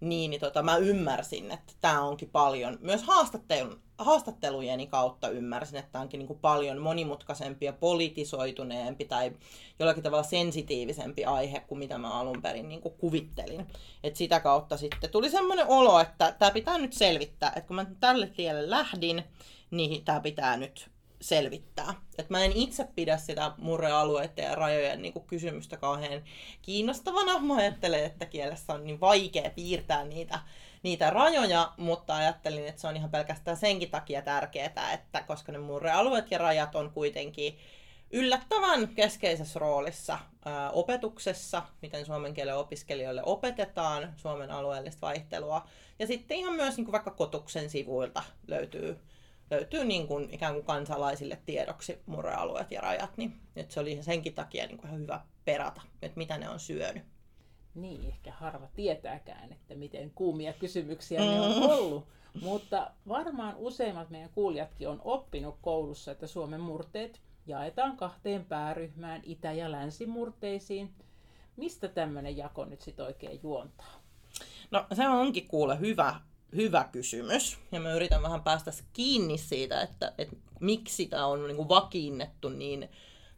niin, 0.00 0.30
niin 0.30 0.40
tota, 0.40 0.62
mä 0.62 0.76
ymmärsin, 0.76 1.50
että 1.50 1.72
tämä 1.80 2.02
onkin 2.02 2.30
paljon, 2.30 2.78
myös 2.80 3.02
haastattelun, 3.02 3.80
haastattelujeni 3.98 4.86
kautta 4.86 5.28
ymmärsin, 5.28 5.78
että 5.78 5.92
tämä 5.92 6.02
onkin 6.02 6.18
niin 6.18 6.38
paljon 6.40 6.78
monimutkaisempi 6.78 7.66
ja 7.66 7.72
politisoituneempi 7.72 9.04
tai 9.04 9.32
jollakin 9.78 10.02
tavalla 10.02 10.22
sensitiivisempi 10.22 11.24
aihe 11.24 11.60
kuin 11.60 11.78
mitä 11.78 11.98
mä 11.98 12.20
alun 12.20 12.42
perin 12.42 12.68
niin 12.68 12.82
kuvittelin. 12.82 13.66
Et 14.04 14.16
sitä 14.16 14.40
kautta 14.40 14.76
sitten 14.76 15.10
tuli 15.10 15.30
semmoinen 15.30 15.66
olo, 15.68 16.00
että 16.00 16.34
tämä 16.38 16.50
pitää 16.50 16.78
nyt 16.78 16.92
selvittää, 16.92 17.48
että 17.56 17.66
kun 17.66 17.76
mä 17.76 17.86
tälle 18.00 18.26
tielle 18.26 18.70
lähdin, 18.70 19.24
niin 19.70 20.04
tämä 20.04 20.20
pitää 20.20 20.56
nyt 20.56 20.90
selvittää. 21.20 21.94
Et 22.18 22.30
mä 22.30 22.44
en 22.44 22.52
itse 22.52 22.88
pidä 22.94 23.16
sitä 23.16 23.52
murrealueiden 23.58 24.44
ja 24.44 24.54
rajojen 24.54 25.02
niin 25.02 25.14
kysymystä 25.26 25.76
kauhean 25.76 26.22
kiinnostavana. 26.62 27.38
Mä 27.38 27.56
ajattelen, 27.56 28.04
että 28.04 28.26
kielessä 28.26 28.72
on 28.72 28.84
niin 28.84 29.00
vaikea 29.00 29.50
piirtää 29.50 30.04
niitä, 30.04 30.40
niitä 30.82 31.10
rajoja, 31.10 31.72
mutta 31.76 32.16
ajattelin, 32.16 32.68
että 32.68 32.80
se 32.80 32.86
on 32.86 32.96
ihan 32.96 33.10
pelkästään 33.10 33.56
senkin 33.56 33.90
takia 33.90 34.22
tärkeää, 34.22 34.92
että 34.92 35.22
koska 35.26 35.52
ne 35.52 35.58
murrealueet 35.58 36.30
ja 36.30 36.38
rajat 36.38 36.74
on 36.74 36.90
kuitenkin 36.90 37.58
yllättävän 38.10 38.88
keskeisessä 38.88 39.58
roolissa 39.58 40.18
ää, 40.44 40.70
opetuksessa, 40.70 41.62
miten 41.82 42.06
suomen 42.06 42.34
kielen 42.34 42.56
opiskelijoille 42.56 43.22
opetetaan 43.24 44.14
suomen 44.16 44.50
alueellista 44.50 45.06
vaihtelua. 45.06 45.68
Ja 45.98 46.06
sitten 46.06 46.36
ihan 46.36 46.54
myös 46.54 46.76
niin 46.76 46.92
vaikka 46.92 47.10
kotuksen 47.10 47.70
sivuilta 47.70 48.22
löytyy, 48.46 48.98
löytyy 49.50 49.84
niin 49.84 50.06
kuin 50.06 50.34
ikään 50.34 50.54
kuin 50.54 50.64
kansalaisille 50.64 51.38
tiedoksi 51.46 51.98
murrealueet 52.06 52.70
ja 52.70 52.80
rajat. 52.80 53.16
Niin, 53.16 53.40
että 53.56 53.74
se 53.74 53.80
oli 53.80 54.02
senkin 54.02 54.34
takia 54.34 54.66
niin 54.66 54.78
kuin 54.78 54.88
ihan 54.88 55.00
hyvä 55.00 55.20
perata, 55.44 55.80
että 56.02 56.18
mitä 56.18 56.38
ne 56.38 56.48
on 56.48 56.60
syönyt. 56.60 57.02
Niin, 57.74 58.04
ehkä 58.04 58.32
harva 58.32 58.68
tietääkään, 58.76 59.52
että 59.52 59.74
miten 59.74 60.10
kuumia 60.10 60.52
kysymyksiä 60.52 61.20
ne 61.20 61.40
on 61.40 61.56
mm. 61.56 61.62
ollut. 61.62 62.04
Mutta 62.40 62.90
varmaan 63.08 63.54
useimmat 63.56 64.10
meidän 64.10 64.30
kuulijatkin 64.34 64.88
on 64.88 65.00
oppinut 65.04 65.56
koulussa, 65.62 66.12
että 66.12 66.26
Suomen 66.26 66.60
murteet 66.60 67.20
jaetaan 67.46 67.96
kahteen 67.96 68.44
pääryhmään, 68.44 69.20
itä- 69.24 69.52
ja 69.52 69.72
länsimurteisiin. 69.72 70.94
Mistä 71.56 71.88
tämmöinen 71.88 72.36
jako 72.36 72.64
nyt 72.64 72.82
sitten 72.82 73.06
oikein 73.06 73.40
juontaa? 73.42 74.00
No 74.70 74.86
se 74.94 75.08
onkin 75.08 75.48
kuule 75.48 75.80
hyvä, 75.80 76.20
hyvä 76.56 76.88
kysymys. 76.92 77.58
Ja 77.72 77.80
mä 77.80 77.92
yritän 77.92 78.22
vähän 78.22 78.42
päästä 78.42 78.72
kiinni 78.92 79.38
siitä, 79.38 79.80
että, 79.82 80.12
että 80.18 80.36
miksi 80.60 81.06
tämä 81.06 81.26
on 81.26 81.46
niin 81.46 81.56
kuin 81.56 81.68
vakiinnettu 81.68 82.48
niin, 82.48 82.90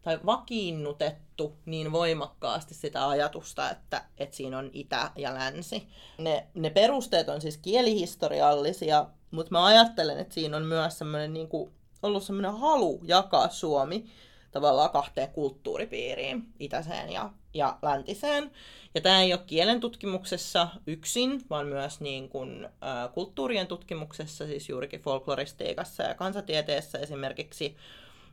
tai 0.02 0.20
vakiinnutettu 0.26 1.56
niin 1.64 1.92
voimakkaasti 1.92 2.74
sitä 2.74 3.08
ajatusta, 3.08 3.70
että, 3.70 4.04
että 4.18 4.36
siinä 4.36 4.58
on 4.58 4.70
itä 4.72 5.10
ja 5.16 5.34
länsi. 5.34 5.88
Ne, 6.18 6.46
ne 6.54 6.70
perusteet 6.70 7.28
on 7.28 7.40
siis 7.40 7.56
kielihistoriallisia, 7.56 9.06
mutta 9.30 9.52
mä 9.52 9.64
ajattelen, 9.64 10.18
että 10.18 10.34
siinä 10.34 10.56
on 10.56 10.66
myös 10.66 10.98
semmoinen 10.98 11.32
niin 11.32 11.48
kuin 11.48 11.72
ollut 12.02 12.22
semmoinen 12.22 12.58
halu 12.58 13.00
jakaa 13.04 13.48
Suomi 13.48 14.06
tavallaan 14.50 14.90
kahteen 14.90 15.30
kulttuuripiiriin, 15.30 16.46
itäiseen 16.58 17.12
ja, 17.12 17.30
ja 17.54 17.78
läntiseen. 17.82 18.50
Ja 18.94 19.00
tämä 19.00 19.20
ei 19.20 19.32
ole 19.32 19.42
kielen 19.46 19.80
tutkimuksessa 19.80 20.68
yksin, 20.86 21.42
vaan 21.50 21.66
myös 21.66 22.00
niin 22.00 22.28
kuin, 22.28 22.64
ä, 22.64 23.08
kulttuurien 23.14 23.66
tutkimuksessa, 23.66 24.46
siis 24.46 24.68
juurikin 24.68 25.00
folkloristiikassa 25.00 26.02
ja 26.02 26.14
kansatieteessä 26.14 26.98
esimerkiksi. 26.98 27.76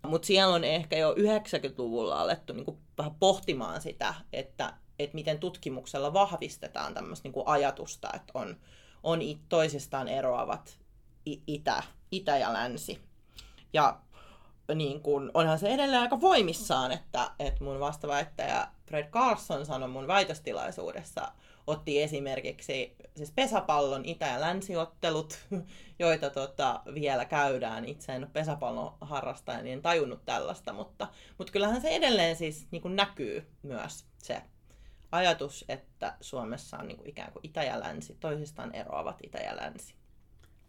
Mutta 0.07 0.25
siellä 0.25 0.55
on 0.55 0.63
ehkä 0.63 0.97
jo 0.97 1.13
90-luvulla 1.13 2.21
alettu 2.21 2.53
niin 2.53 2.65
kuin 2.65 2.77
vähän 2.97 3.15
pohtimaan 3.19 3.81
sitä, 3.81 4.13
että, 4.33 4.73
että 4.99 5.15
miten 5.15 5.39
tutkimuksella 5.39 6.13
vahvistetaan 6.13 6.93
tämmöistä 6.93 7.29
niin 7.29 7.43
ajatusta, 7.45 8.09
että 8.13 8.31
on, 8.33 8.57
on 9.03 9.19
toisistaan 9.49 10.07
eroavat 10.07 10.79
itä, 11.47 11.83
itä 12.11 12.37
ja 12.37 12.53
länsi. 12.53 12.99
Ja 13.73 13.99
niin 14.75 15.01
kun, 15.01 15.31
onhan 15.33 15.59
se 15.59 15.67
edelleen 15.67 16.01
aika 16.01 16.21
voimissaan, 16.21 16.91
että, 16.91 17.31
että 17.39 17.63
mun 17.63 17.79
vastaväittäjä 17.79 18.67
Fred 18.85 19.09
Carlson 19.09 19.65
sanoi 19.65 19.89
mun 19.89 20.07
väitöstilaisuudessa, 20.07 21.31
otti 21.67 22.01
esimerkiksi 22.01 22.95
siis 23.15 23.31
pesäpallon 23.31 24.05
itä- 24.05 24.27
ja 24.27 24.41
länsiottelut, 24.41 25.39
joita 25.99 26.29
tota, 26.29 26.81
vielä 26.93 27.25
käydään. 27.25 27.85
Itse 27.85 28.13
en 28.13 28.23
ole 28.23 28.31
pesäpallon 28.33 28.93
harrastaja, 29.01 29.61
niin 29.61 29.73
en 29.73 29.81
tajunnut 29.81 30.25
tällaista, 30.25 30.73
mutta, 30.73 31.07
mutta 31.37 31.53
kyllähän 31.53 31.81
se 31.81 31.89
edelleen 31.89 32.35
siis 32.35 32.67
niin 32.71 32.81
kuin 32.81 32.95
näkyy 32.95 33.47
myös 33.63 34.05
se 34.17 34.41
ajatus, 35.11 35.65
että 35.69 36.17
Suomessa 36.21 36.77
on 36.77 36.87
niin 36.87 36.97
kuin 36.97 37.09
ikään 37.09 37.31
kuin 37.31 37.45
itä 37.45 37.63
ja 37.63 37.79
länsi, 37.79 38.17
toisistaan 38.19 38.75
eroavat 38.75 39.17
itä 39.23 39.37
ja 39.37 39.55
länsi. 39.55 39.96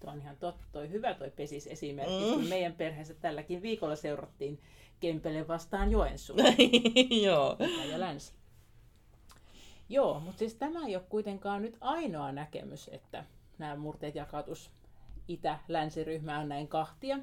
Tuo 0.01 0.11
on 0.11 0.21
ihan 0.21 0.37
totta, 0.37 0.67
toi 0.73 0.91
hyvä 0.91 1.15
toi 1.15 1.31
pesis 1.31 1.67
esimerkki, 1.67 2.37
mm. 2.37 2.49
meidän 2.49 2.73
perheessä 2.73 3.15
tälläkin 3.15 3.63
viikolla 3.63 3.97
seurattiin 3.97 4.59
Kempele 5.01 5.49
vastaan 5.49 5.91
Joensuu. 5.93 6.37
Joo. 7.25 7.57
ja 7.91 8.01
länsi. 8.01 8.33
Joo, 9.89 10.21
mutta 10.21 10.39
siis 10.39 10.55
tämä 10.55 10.87
ei 10.87 10.97
ole 10.97 11.05
kuitenkaan 11.09 11.63
nyt 11.63 11.77
ainoa 11.81 12.33
näkemys, 12.33 12.91
että 12.93 13.25
nämä 13.59 13.77
murteet 13.77 14.15
jakautus 14.15 14.71
itä-länsiryhmä 15.29 16.39
on 16.39 16.49
näin 16.49 16.69
kahtia. 16.69 17.19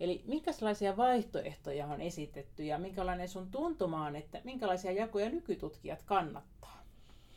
Eli 0.00 0.22
minkälaisia 0.26 0.96
vaihtoehtoja 0.96 1.86
on 1.86 2.00
esitetty 2.00 2.64
ja 2.64 2.78
minkälainen 2.78 3.28
sun 3.28 3.50
tuntumaan, 3.50 4.16
että 4.16 4.40
minkälaisia 4.44 4.92
jakoja 4.92 5.28
nykytutkijat 5.28 6.02
kannattaa? 6.02 6.81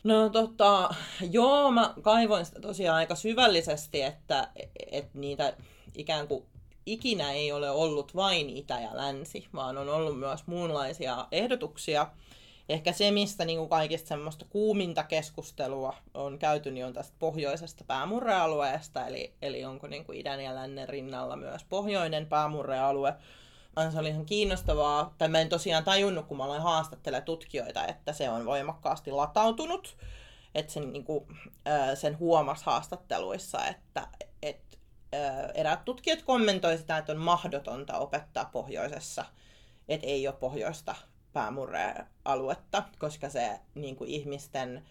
No 0.06 0.30
tota, 0.30 0.90
joo, 1.32 1.72
mä 1.72 1.94
kaivoin 2.02 2.46
sitä 2.46 2.60
tosiaan 2.60 2.98
aika 2.98 3.16
syvällisesti, 3.16 4.02
että, 4.02 4.48
että 4.92 5.20
niitä 5.20 5.54
ikään 5.96 6.28
kuin 6.28 6.46
ikinä 6.86 7.32
ei 7.32 7.52
ole 7.52 7.70
ollut 7.70 8.16
vain 8.16 8.50
itä 8.50 8.80
ja 8.80 8.98
länsi, 8.98 9.48
vaan 9.54 9.78
on 9.78 9.90
ollut 9.90 10.20
myös 10.20 10.48
muunlaisia 10.48 11.28
ehdotuksia. 11.32 12.08
Ehkä 12.70 12.92
se, 12.92 13.12
mistä 13.12 13.46
niin 13.46 13.58
kuin 13.58 13.70
kaikista 13.70 14.08
semmoista 14.08 14.46
kuuminta 14.50 15.04
keskustelua 15.04 15.96
on 16.14 16.40
käyty, 16.40 16.72
niin 16.72 16.86
on 16.86 16.94
tästä 16.94 17.16
pohjoisesta 17.20 17.84
päämurrealueesta, 17.88 19.08
eli, 19.08 19.34
eli 19.42 19.66
onko 19.66 19.88
niin 19.88 20.06
kuin 20.06 20.18
idän 20.18 20.44
ja 20.44 20.56
lännen 20.56 20.90
rinnalla 20.90 21.36
myös 21.36 21.64
pohjoinen 21.64 22.26
päämurrealue. 22.26 23.14
Se 23.92 24.00
oli 24.00 24.10
ihan 24.10 24.26
kiinnostavaa, 24.26 25.16
tai 25.18 25.28
mä 25.28 25.40
en 25.40 25.50
tosiaan 25.50 25.84
tajunnut, 25.84 26.26
kun 26.26 26.38
mä 26.38 26.44
aloin 26.44 26.62
haastattelemaan 26.62 27.26
tutkijoita, 27.26 27.86
että 27.86 28.14
se 28.14 28.30
on 28.30 28.46
voimakkaasti 28.46 29.12
latautunut. 29.12 29.98
Että 30.56 30.74
sen, 30.74 30.94
niin 30.94 31.06
kuin, 31.06 31.26
sen 31.96 32.20
huomas 32.20 32.64
haastatteluissa, 32.64 33.66
että, 33.68 34.08
että 34.42 34.78
eräät 35.54 35.86
tutkijat 35.86 36.22
kommentoivat 36.22 36.80
sitä, 36.80 36.98
että 36.98 37.12
on 37.12 37.18
mahdotonta 37.18 37.98
opettaa 37.98 38.46
pohjoisessa, 38.46 39.26
että 39.88 40.08
ei 40.08 40.28
ole 40.28 40.36
pohjoista 40.36 40.96
päämurrealuetta, 41.34 42.84
koska 43.00 43.30
se 43.30 43.60
niin 43.76 43.96
kuin 43.96 44.10
ihmisten 44.10 44.86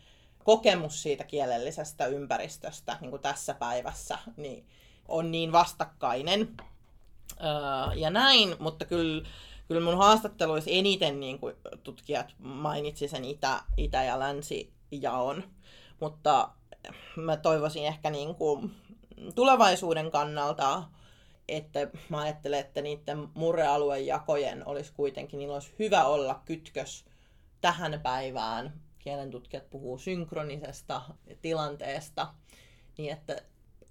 kokemus 0.44 1.02
siitä 1.02 1.24
kielellisestä 1.24 2.06
ympäristöstä 2.06 2.96
niin 3.00 3.10
kuin 3.10 3.22
tässä 3.22 3.54
päivässä 3.54 4.18
niin 4.36 4.66
on 5.08 5.30
niin 5.30 5.52
vastakkainen 5.52 6.56
öö, 7.40 7.94
ja 7.94 8.10
näin, 8.10 8.56
mutta 8.58 8.84
kyllä, 8.84 9.28
kyllä 9.68 9.80
mun 9.80 9.98
haastatteluissa 9.98 10.70
eniten 10.70 11.20
niin 11.20 11.38
kuin 11.38 11.54
tutkijat 11.82 12.34
mainitsi 12.38 13.08
sen 13.08 13.24
itä, 13.24 13.62
itä- 13.76 14.02
ja 14.04 14.18
länsijaon, 14.18 15.44
mutta 16.00 16.48
mä 17.16 17.36
toivoisin 17.36 17.86
ehkä 17.86 18.10
niin 18.10 18.34
kuin 18.34 18.74
tulevaisuuden 19.34 20.10
kannalta, 20.10 20.82
että 21.48 21.88
mä 22.08 22.20
ajattelen, 22.20 22.60
että 22.60 22.82
niiden 22.82 23.28
murrealuejakojen 23.34 24.66
olisi 24.66 24.92
kuitenkin, 24.92 25.38
niillä 25.38 25.54
olisi 25.54 25.74
hyvä 25.78 26.04
olla 26.04 26.42
kytkös 26.44 27.04
tähän 27.60 28.00
päivään. 28.02 28.80
Kielentutkijat 28.98 29.70
puhuu 29.70 29.98
synkronisesta 29.98 31.02
tilanteesta, 31.42 32.34
niin 32.98 33.12
että 33.12 33.42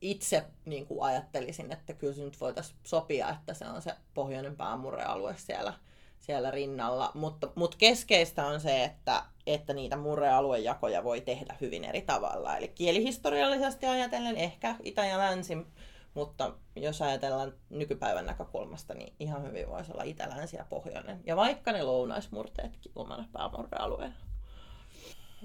itse 0.03 0.43
niin 0.65 0.87
kuin 0.87 1.03
ajattelisin, 1.03 1.71
että 1.71 1.93
kyllä 1.93 2.13
se 2.13 2.23
nyt 2.23 2.41
voitaisiin 2.41 2.77
sopia, 2.83 3.29
että 3.29 3.53
se 3.53 3.65
on 3.65 3.81
se 3.81 3.93
pohjoinen 4.13 4.55
päämurrealue 4.55 5.35
siellä, 5.37 5.73
siellä 6.19 6.51
rinnalla. 6.51 7.11
Mutta, 7.13 7.49
mutta 7.55 7.77
keskeistä 7.77 8.45
on 8.45 8.61
se, 8.61 8.83
että, 8.83 9.23
että 9.47 9.73
niitä 9.73 9.97
murrealuejakoja 9.97 11.03
voi 11.03 11.21
tehdä 11.21 11.55
hyvin 11.61 11.83
eri 11.83 12.01
tavalla. 12.01 12.57
Eli 12.57 12.67
kielihistoriallisesti 12.67 13.85
ajatellen 13.85 14.37
ehkä 14.37 14.75
itä 14.83 15.05
ja 15.05 15.17
länsi, 15.17 15.57
mutta 16.13 16.53
jos 16.75 17.01
ajatellaan 17.01 17.53
nykypäivän 17.69 18.25
näkökulmasta, 18.25 18.93
niin 18.93 19.13
ihan 19.19 19.43
hyvin 19.43 19.69
voisi 19.69 19.91
olla 19.91 20.03
itä, 20.03 20.29
länsi 20.29 20.57
ja 20.57 20.65
pohjoinen. 20.69 21.21
Ja 21.25 21.35
vaikka 21.35 21.71
ne 21.71 21.83
lounaismurteetkin 21.83 22.91
omana 22.95 23.25
päämurrealueena. 23.33 24.15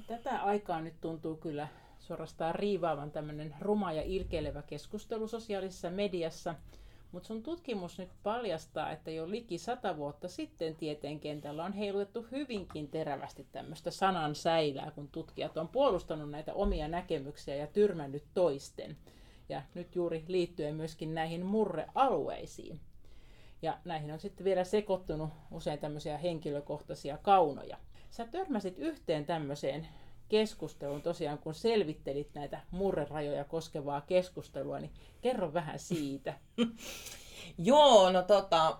Tätä 0.06 0.42
aikaa 0.42 0.80
nyt 0.80 1.00
tuntuu 1.00 1.36
kyllä 1.36 1.68
suorastaan 2.08 2.54
riivaavan 2.54 3.10
tämmöinen 3.10 3.54
ruma 3.60 3.92
ja 3.92 4.02
ilkeilevä 4.02 4.62
keskustelu 4.62 5.28
sosiaalisessa 5.28 5.90
mediassa. 5.90 6.54
Mutta 7.12 7.26
sun 7.26 7.42
tutkimus 7.42 7.98
nyt 7.98 8.08
paljastaa, 8.22 8.90
että 8.90 9.10
jo 9.10 9.30
liki 9.30 9.58
sata 9.58 9.96
vuotta 9.96 10.28
sitten 10.28 10.76
tieteen 10.76 11.20
kentällä 11.20 11.64
on 11.64 11.72
heilutettu 11.72 12.26
hyvinkin 12.32 12.88
terävästi 12.88 13.46
tämmöistä 13.52 13.90
sanan 13.90 14.34
säilää, 14.34 14.90
kun 14.90 15.08
tutkijat 15.08 15.56
on 15.56 15.68
puolustanut 15.68 16.30
näitä 16.30 16.54
omia 16.54 16.88
näkemyksiä 16.88 17.54
ja 17.54 17.66
tyrmännyt 17.66 18.24
toisten. 18.34 18.96
Ja 19.48 19.62
nyt 19.74 19.96
juuri 19.96 20.24
liittyen 20.28 20.74
myöskin 20.74 21.14
näihin 21.14 21.46
murrealueisiin. 21.46 22.80
Ja 23.62 23.78
näihin 23.84 24.12
on 24.12 24.20
sitten 24.20 24.44
vielä 24.44 24.64
sekoittunut 24.64 25.30
usein 25.50 25.78
tämmöisiä 25.78 26.18
henkilökohtaisia 26.18 27.18
kaunoja. 27.18 27.76
Sä 28.10 28.26
törmäsit 28.26 28.78
yhteen 28.78 29.26
tämmöiseen 29.26 29.88
keskusteluun 30.28 31.02
tosiaan, 31.02 31.38
kun 31.38 31.54
selvittelit 31.54 32.34
näitä 32.34 32.60
murrerajoja 32.70 33.44
koskevaa 33.44 34.00
keskustelua, 34.00 34.78
niin 34.78 34.92
kerro 35.20 35.54
vähän 35.54 35.78
siitä. 35.78 36.34
Joo, 37.58 38.10
no 38.10 38.22
tota, 38.22 38.78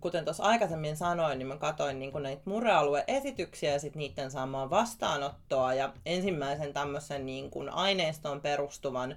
kuten 0.00 0.24
tuossa 0.24 0.42
aikaisemmin 0.42 0.96
sanoin, 0.96 1.38
niin 1.38 1.46
mä 1.46 1.56
katsoin 1.56 1.98
niin 1.98 2.22
näitä 2.22 2.42
murrealue-esityksiä 2.44 3.72
ja 3.72 3.78
sitten 3.78 4.00
niiden 4.00 4.30
saamaa 4.30 4.70
vastaanottoa. 4.70 5.74
Ja 5.74 5.92
ensimmäisen 6.06 6.72
tämmöisen 6.72 7.26
niin 7.26 7.50
kuin 7.50 7.68
aineistoon 7.68 8.40
perustuvan 8.40 9.16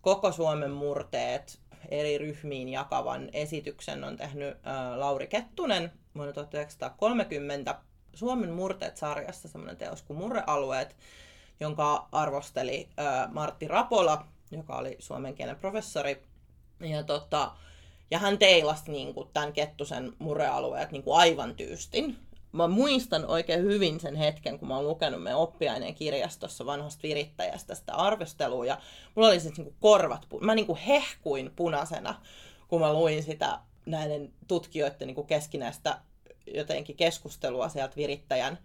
koko 0.00 0.32
Suomen 0.32 0.70
murteet 0.70 1.58
eri 1.88 2.18
ryhmiin 2.18 2.68
jakavan 2.68 3.30
esityksen 3.32 4.04
on 4.04 4.16
tehnyt 4.16 4.48
ä, 4.66 5.00
Lauri 5.00 5.26
Kettunen 5.26 5.92
vuonna 6.14 6.32
1930 6.32 7.74
Suomen 8.16 8.50
murteet-sarjassa 8.50 9.48
semmoinen 9.48 9.76
teos 9.76 10.02
kuin 10.02 10.18
Murrealueet, 10.18 10.96
jonka 11.60 12.08
arvosteli 12.12 12.88
ää, 12.96 13.28
Martti 13.32 13.68
Rapola, 13.68 14.26
joka 14.50 14.76
oli 14.76 14.96
suomen 14.98 15.34
kielen 15.34 15.56
professori. 15.56 16.22
Ja, 16.80 17.02
tota, 17.02 17.52
ja 18.10 18.18
hän 18.18 18.38
teilasi 18.38 18.90
niin 18.90 19.14
kuin, 19.14 19.28
tämän 19.32 19.52
Kettusen 19.52 20.12
murrealueet 20.18 20.92
niin 20.92 21.02
kuin 21.02 21.18
aivan 21.18 21.54
tyystin. 21.54 22.18
Mä 22.52 22.68
muistan 22.68 23.26
oikein 23.26 23.62
hyvin 23.62 24.00
sen 24.00 24.16
hetken, 24.16 24.58
kun 24.58 24.68
mä 24.68 24.76
oon 24.76 24.88
lukenut 24.88 25.22
meidän 25.22 25.40
oppiaineen 25.40 25.94
kirjastossa 25.94 26.66
vanhasta 26.66 27.02
virittäjästä 27.02 27.74
sitä 27.74 27.94
arvostelua. 27.94 28.66
Ja 28.66 28.78
mulla 29.14 29.28
oli 29.28 29.40
siis 29.40 29.56
niin 29.56 29.64
kuin 29.64 29.76
korvat, 29.80 30.26
mä 30.40 30.54
niin 30.54 30.66
kuin 30.66 30.78
hehkuin 30.78 31.52
punaisena, 31.56 32.22
kun 32.68 32.80
mä 32.80 32.92
luin 32.92 33.22
sitä 33.22 33.58
näiden 33.86 34.32
tutkijoiden 34.48 35.06
niin 35.06 35.14
kuin 35.14 35.26
keskinäistä 35.26 35.98
jotenkin 36.54 36.96
keskustelua 36.96 37.68
sieltä 37.68 37.96
virittäjän, 37.96 38.58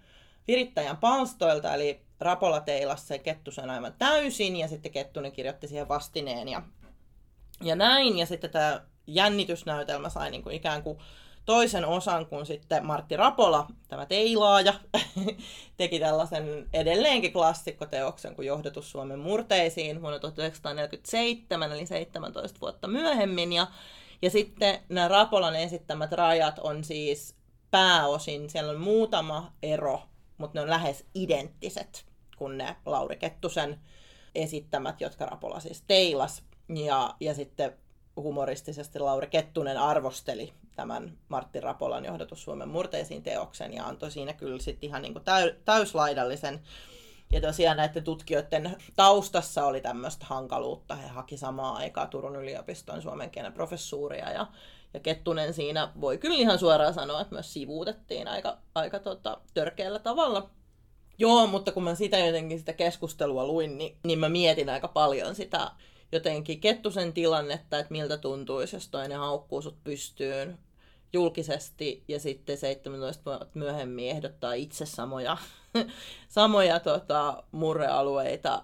virittäjän 0.47 0.97
palstoilta, 0.97 1.73
eli 1.73 2.01
Rapola 2.19 2.59
teilasi 2.59 3.07
sen 3.07 3.19
Kettusen 3.19 3.69
aivan 3.69 3.93
täysin, 3.97 4.55
ja 4.55 4.67
sitten 4.67 4.91
Kettunen 4.91 5.31
kirjoitti 5.31 5.67
siihen 5.67 5.87
vastineen, 5.87 6.47
ja, 6.47 6.61
ja 7.63 7.75
näin, 7.75 8.17
ja 8.17 8.25
sitten 8.25 8.49
tämä 8.49 8.81
jännitysnäytelmä 9.07 10.09
sai 10.09 10.31
niin 10.31 10.43
kuin 10.43 10.55
ikään 10.55 10.83
kuin 10.83 10.99
toisen 11.45 11.85
osan, 11.85 12.25
kun 12.25 12.45
sitten 12.45 12.85
Martti 12.85 13.17
Rapola, 13.17 13.67
tämä 13.87 14.05
teilaaja, 14.05 14.73
teki 15.77 15.99
tällaisen 15.99 16.69
edelleenkin 16.73 17.33
klassikkoteoksen 17.33 18.35
kuin 18.35 18.47
Johdatus 18.47 18.91
Suomen 18.91 19.19
murteisiin 19.19 20.01
vuonna 20.01 20.19
1947, 20.19 21.71
eli 21.71 21.85
17 21.85 22.59
vuotta 22.61 22.87
myöhemmin. 22.87 23.53
Ja, 23.53 23.67
ja 24.21 24.29
sitten 24.29 24.79
nämä 24.89 25.07
Rapolan 25.07 25.55
esittämät 25.55 26.11
rajat 26.11 26.59
on 26.59 26.83
siis 26.83 27.35
pääosin, 27.71 28.49
siellä 28.49 28.71
on 28.71 28.79
muutama 28.79 29.53
ero, 29.63 30.01
mutta 30.37 30.59
ne 30.59 30.61
on 30.61 30.69
lähes 30.69 31.05
identtiset 31.15 32.05
kuin 32.37 32.57
ne 32.57 32.75
Lauri 32.85 33.17
Kettusen 33.17 33.79
esittämät, 34.35 35.01
jotka 35.01 35.25
Rapola 35.25 35.59
siis 35.59 35.83
teilas. 35.87 36.43
Ja, 36.85 37.15
ja 37.19 37.33
sitten 37.33 37.77
humoristisesti 38.15 38.99
Lauri 38.99 39.27
Kettunen 39.27 39.77
arvosteli 39.77 40.53
tämän 40.75 41.17
Martti 41.29 41.59
Rapolan 41.59 42.05
johdatus 42.05 42.43
Suomen 42.43 42.69
murteisiin 42.69 43.23
teoksen 43.23 43.73
ja 43.73 43.85
antoi 43.85 44.11
siinä 44.11 44.33
kyllä 44.33 44.59
sitten 44.59 44.87
ihan 44.87 45.01
niin 45.01 45.13
täyslaidallisen. 45.65 46.61
Ja 47.31 47.41
tosiaan 47.41 47.77
näiden 47.77 48.03
tutkijoiden 48.03 48.77
taustassa 48.95 49.65
oli 49.65 49.81
tämmöistä 49.81 50.25
hankaluutta. 50.25 50.95
He 50.95 51.07
haki 51.07 51.37
samaan 51.37 51.77
aikaan 51.77 52.09
Turun 52.09 52.35
yliopiston 52.35 53.01
suomen 53.01 53.29
kielen 53.29 53.53
professuuria 53.53 54.31
ja, 54.31 54.47
ja 54.93 54.99
Kettunen 54.99 55.53
siinä 55.53 55.91
voi 56.01 56.17
kyllä 56.17 56.35
ihan 56.35 56.59
suoraan 56.59 56.93
sanoa, 56.93 57.21
että 57.21 57.35
myös 57.35 57.53
sivuutettiin 57.53 58.27
aika, 58.27 58.57
aika 58.75 58.99
tota, 58.99 59.37
törkeällä 59.53 59.99
tavalla. 59.99 60.49
Joo, 61.17 61.47
mutta 61.47 61.71
kun 61.71 61.83
mä 61.83 61.95
sitä 61.95 62.17
jotenkin 62.19 62.59
sitä 62.59 62.73
keskustelua 62.73 63.47
luin, 63.47 63.77
niin, 63.77 63.97
niin 64.03 64.19
mä 64.19 64.29
mietin 64.29 64.69
aika 64.69 64.87
paljon 64.87 65.35
sitä 65.35 65.71
jotenkin 66.11 66.61
Kettusen 66.61 67.13
tilannetta, 67.13 67.79
että 67.79 67.91
miltä 67.91 68.17
tuntuisi, 68.17 68.75
jos 68.75 68.87
toinen 68.87 69.19
haukkuu 69.19 69.61
sut 69.61 69.83
pystyyn 69.83 70.57
julkisesti 71.13 72.03
ja 72.07 72.19
sitten 72.19 72.57
17 72.57 73.25
vuotta 73.25 73.47
myöhemmin 73.53 74.09
ehdottaa 74.09 74.53
itse 74.53 74.85
samoja, 74.85 75.37
samoja 76.27 76.79
tota, 76.79 77.43
murrealueita. 77.51 78.63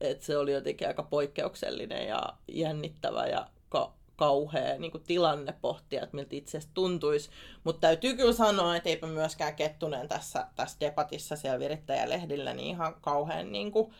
että 0.00 0.24
se 0.24 0.38
oli 0.38 0.52
jotenkin 0.52 0.88
aika 0.88 1.02
poikkeuksellinen 1.02 2.08
ja 2.08 2.22
jännittävä 2.48 3.26
ja 3.26 3.46
ka- 3.68 3.92
kauhea 4.16 4.78
niin 4.78 4.92
tilanne 5.06 5.54
pohtia, 5.60 6.02
että 6.02 6.16
miltä 6.16 6.36
itse 6.36 6.60
tuntuisi. 6.74 7.30
Mutta 7.64 7.80
täytyy 7.80 8.16
kyllä 8.16 8.32
sanoa, 8.32 8.76
että 8.76 8.88
eipä 8.88 9.06
myöskään 9.06 9.56
Kettunen 9.56 10.08
tässä, 10.08 10.46
tässä 10.56 10.80
debatissa 10.80 11.36
siellä 11.36 11.58
virittäjälehdillä 11.58 12.54
niin 12.54 12.68
ihan 12.68 12.94
kauhean 13.00 13.52
niin 13.52 13.72
kuin, 13.72 13.92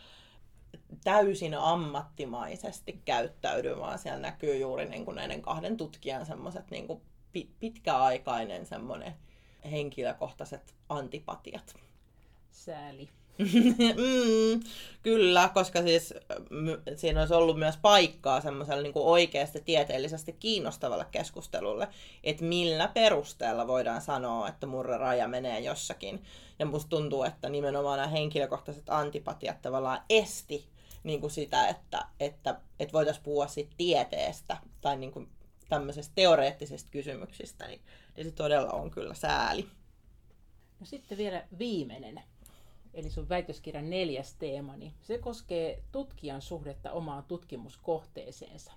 täysin 1.03 1.53
ammattimaisesti 1.53 3.01
käyttäydy, 3.05 3.79
vaan 3.79 3.99
siellä 3.99 4.19
näkyy 4.19 4.57
juuri 4.57 4.85
niin 4.85 5.05
kuin 5.05 5.15
näiden 5.15 5.41
kahden 5.41 5.77
tutkijan 5.77 6.25
semmoiset 6.25 6.71
niin 6.71 6.87
pitkäaikainen 7.59 8.65
semmoinen 8.65 9.13
henkilökohtaiset 9.71 10.75
antipatiat. 10.89 11.75
Sääli. 12.51 13.09
mm, 13.95 14.59
kyllä, 15.03 15.49
koska 15.53 15.81
siis 15.81 16.13
siinä 16.95 17.19
olisi 17.19 17.33
ollut 17.33 17.59
myös 17.59 17.77
paikkaa 17.81 18.41
semmoiselle 18.41 18.83
niin 18.83 18.93
oikeasti 18.95 19.61
tieteellisesti 19.61 20.33
kiinnostavalle 20.33 21.05
keskustelulle, 21.11 21.87
että 22.23 22.43
millä 22.43 22.87
perusteella 22.87 23.67
voidaan 23.67 24.01
sanoa, 24.01 24.47
että 24.47 24.67
murreraja 24.67 25.27
menee 25.27 25.59
jossakin. 25.59 26.23
Ja 26.59 26.65
musta 26.65 26.89
tuntuu, 26.89 27.23
että 27.23 27.49
nimenomaan 27.49 27.97
nämä 27.97 28.09
henkilökohtaiset 28.09 28.89
antipatiat 28.89 29.61
tavallaan 29.61 30.01
esti 30.09 30.65
niin 31.03 31.21
kuin 31.21 31.31
sitä, 31.31 31.67
että, 31.67 32.05
että, 32.19 32.59
että 32.79 32.93
voitaisiin 32.93 33.23
puhua 33.23 33.47
siitä 33.47 33.73
tieteestä 33.77 34.57
tai 34.81 34.97
niin 34.97 35.11
kuin 35.11 35.29
tämmöisestä 35.69 36.15
teoreettisista 36.15 36.89
kysymyksistä, 36.91 37.67
niin, 37.67 37.81
niin 38.15 38.25
se 38.25 38.31
todella 38.31 38.71
on 38.71 38.91
kyllä 38.91 39.13
sääli. 39.13 39.67
No 40.79 40.85
sitten 40.85 41.17
vielä 41.17 41.47
viimeinen 41.59 42.21
eli 42.95 43.09
sun 43.09 43.29
väitöskirjan 43.29 43.89
neljäs 43.89 44.33
teema, 44.33 44.75
niin 44.75 44.93
se 45.01 45.17
koskee 45.17 45.83
tutkijan 45.91 46.41
suhdetta 46.41 46.91
omaan 46.91 47.23
tutkimuskohteeseensa. 47.23 48.73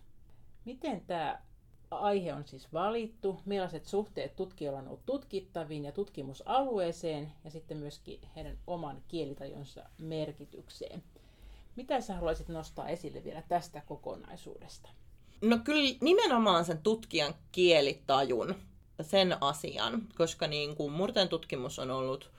Miten 0.65 1.01
tämä 1.01 1.43
aihe 1.91 2.35
on 2.35 2.45
siis 2.47 2.73
valittu, 2.73 3.41
millaiset 3.45 3.87
suhteet 3.87 4.37
tutkijoilla 4.37 4.79
on 4.79 4.89
ollut 4.89 5.07
tutkittaviin 5.07 5.85
ja 5.85 5.93
tutkimusalueeseen 5.93 7.33
ja 7.45 7.51
sitten 7.51 7.77
myöskin 7.77 8.21
heidän 8.37 8.59
oman 8.67 9.03
kielitajonsa 9.09 9.85
merkitykseen. 9.99 11.03
Mitä 11.77 12.01
sä 12.01 12.15
haluaisit 12.15 12.49
nostaa 12.49 12.89
esille 12.89 13.25
vielä 13.25 13.43
tästä 13.49 13.83
kokonaisuudesta? 13.87 14.89
No 15.41 15.59
kyllä 15.65 15.95
nimenomaan 16.01 16.65
sen 16.65 16.79
tutkijan 16.79 17.35
kielitajun, 17.53 18.55
sen 19.03 19.37
asian, 19.41 20.03
koska 20.17 20.47
niin 20.47 20.77
kuin 20.77 20.93
murteen 20.93 21.29
tutkimus 21.29 21.79
on 21.79 21.91
ollut 21.91 22.31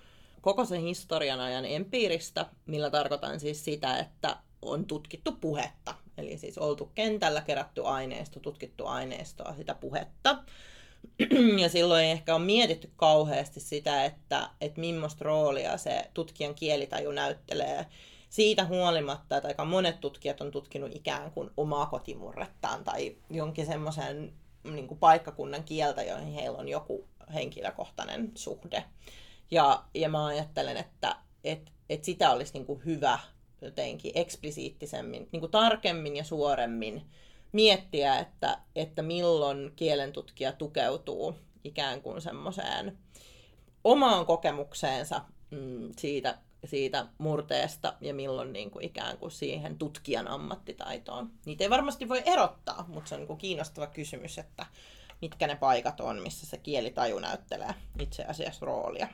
koko 0.41 0.65
sen 0.65 0.81
historian 0.81 1.39
ajan 1.39 1.65
empiiristä, 1.65 2.45
millä 2.65 2.89
tarkoitan 2.89 3.39
siis 3.39 3.65
sitä, 3.65 3.97
että 3.99 4.37
on 4.61 4.85
tutkittu 4.85 5.31
puhetta. 5.31 5.95
Eli 6.17 6.37
siis 6.37 6.57
oltu 6.57 6.91
kentällä 6.95 7.41
kerätty 7.41 7.85
aineisto, 7.85 8.39
tutkittu 8.39 8.85
aineistoa, 8.85 9.55
sitä 9.55 9.75
puhetta. 9.75 10.43
Ja 11.61 11.69
silloin 11.69 12.05
ehkä 12.05 12.35
on 12.35 12.41
mietitty 12.41 12.89
kauheasti 12.95 13.59
sitä, 13.59 14.05
että, 14.05 14.49
että 14.61 14.79
millaista 14.79 15.25
roolia 15.25 15.77
se 15.77 16.05
tutkijan 16.13 16.55
kielitaju 16.55 17.11
näyttelee 17.11 17.85
siitä 18.29 18.65
huolimatta, 18.65 19.37
että 19.37 19.47
aika 19.47 19.65
monet 19.65 19.99
tutkijat 19.99 20.41
on 20.41 20.51
tutkinut 20.51 20.95
ikään 20.95 21.31
kuin 21.31 21.49
omaa 21.57 21.85
kotimurrettaan 21.85 22.83
tai 22.83 23.15
jonkin 23.29 23.65
semmoisen 23.65 24.33
niin 24.63 24.97
paikkakunnan 24.99 25.63
kieltä, 25.63 26.03
joihin 26.03 26.33
heillä 26.33 26.57
on 26.57 26.67
joku 26.67 27.07
henkilökohtainen 27.33 28.31
suhde. 28.35 28.83
Ja, 29.51 29.83
ja 29.93 30.09
mä 30.09 30.25
ajattelen, 30.25 30.77
että 30.77 31.15
et, 31.43 31.71
et 31.89 32.03
sitä 32.03 32.31
olisi 32.31 32.53
niin 32.53 32.65
kuin 32.65 32.85
hyvä 32.85 33.19
jotenkin 33.61 34.11
eksplisiittisemmin, 34.15 35.29
niin 35.31 35.39
kuin 35.39 35.51
tarkemmin 35.51 36.15
ja 36.15 36.23
suoremmin 36.23 37.05
miettiä, 37.51 38.19
että, 38.19 38.59
että 38.75 39.01
milloin 39.01 39.71
kielentutkija 39.75 40.51
tukeutuu 40.51 41.35
ikään 41.63 42.01
kuin 42.01 42.21
semmoiseen 42.21 42.97
omaan 43.83 44.25
kokemukseensa 44.25 45.21
mm, 45.51 45.91
siitä, 45.97 46.37
siitä 46.65 47.07
murteesta 47.17 47.93
ja 48.01 48.13
milloin 48.13 48.53
niin 48.53 48.71
kuin 48.71 48.85
ikään 48.85 49.17
kuin 49.17 49.31
siihen 49.31 49.77
tutkijan 49.77 50.27
ammattitaitoon. 50.27 51.31
Niitä 51.45 51.63
ei 51.63 51.69
varmasti 51.69 52.09
voi 52.09 52.23
erottaa, 52.25 52.85
mutta 52.87 53.09
se 53.09 53.15
on 53.15 53.21
niin 53.21 53.27
kuin 53.27 53.39
kiinnostava 53.39 53.87
kysymys, 53.87 54.37
että 54.37 54.65
mitkä 55.21 55.47
ne 55.47 55.55
paikat 55.55 55.99
on, 55.99 56.21
missä 56.21 56.45
se 56.45 56.57
kielitaju 56.57 57.19
näyttelee 57.19 57.73
itse 57.99 58.23
asiassa 58.23 58.65
roolia. 58.65 59.07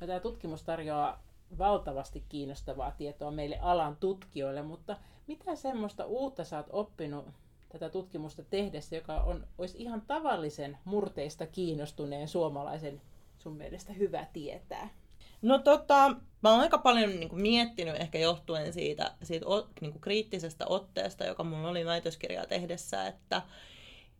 No, 0.00 0.06
tämä 0.06 0.20
tutkimus 0.20 0.62
tarjoaa 0.62 1.22
valtavasti 1.58 2.24
kiinnostavaa 2.28 2.90
tietoa 2.90 3.30
meille 3.30 3.58
alan 3.58 3.96
tutkijoille, 3.96 4.62
mutta 4.62 4.96
mitä 5.26 5.56
semmoista 5.56 6.06
uutta 6.06 6.44
sä 6.44 6.56
oot 6.56 6.66
oppinut 6.70 7.26
tätä 7.68 7.88
tutkimusta 7.88 8.42
tehdessä, 8.42 8.96
joka 8.96 9.20
on, 9.20 9.46
olisi 9.58 9.78
ihan 9.78 10.00
tavallisen 10.00 10.78
murteista 10.84 11.46
kiinnostuneen 11.46 12.28
suomalaisen 12.28 13.02
sun 13.38 13.56
mielestä 13.56 13.92
hyvä 13.92 14.26
tietää? 14.32 14.88
No 15.42 15.58
tota, 15.58 16.16
mä 16.42 16.50
oon 16.50 16.60
aika 16.60 16.78
paljon 16.78 17.10
niin 17.10 17.28
kuin, 17.28 17.42
miettinyt 17.42 18.00
ehkä 18.00 18.18
johtuen 18.18 18.72
siitä, 18.72 19.12
siitä 19.22 19.46
niin 19.80 19.92
kuin, 19.92 20.00
kriittisestä 20.00 20.66
otteesta, 20.66 21.24
joka 21.24 21.44
mulla 21.44 21.68
oli 21.68 21.86
väitöskirjaa 21.86 22.46
tehdessä, 22.46 23.06
että 23.06 23.42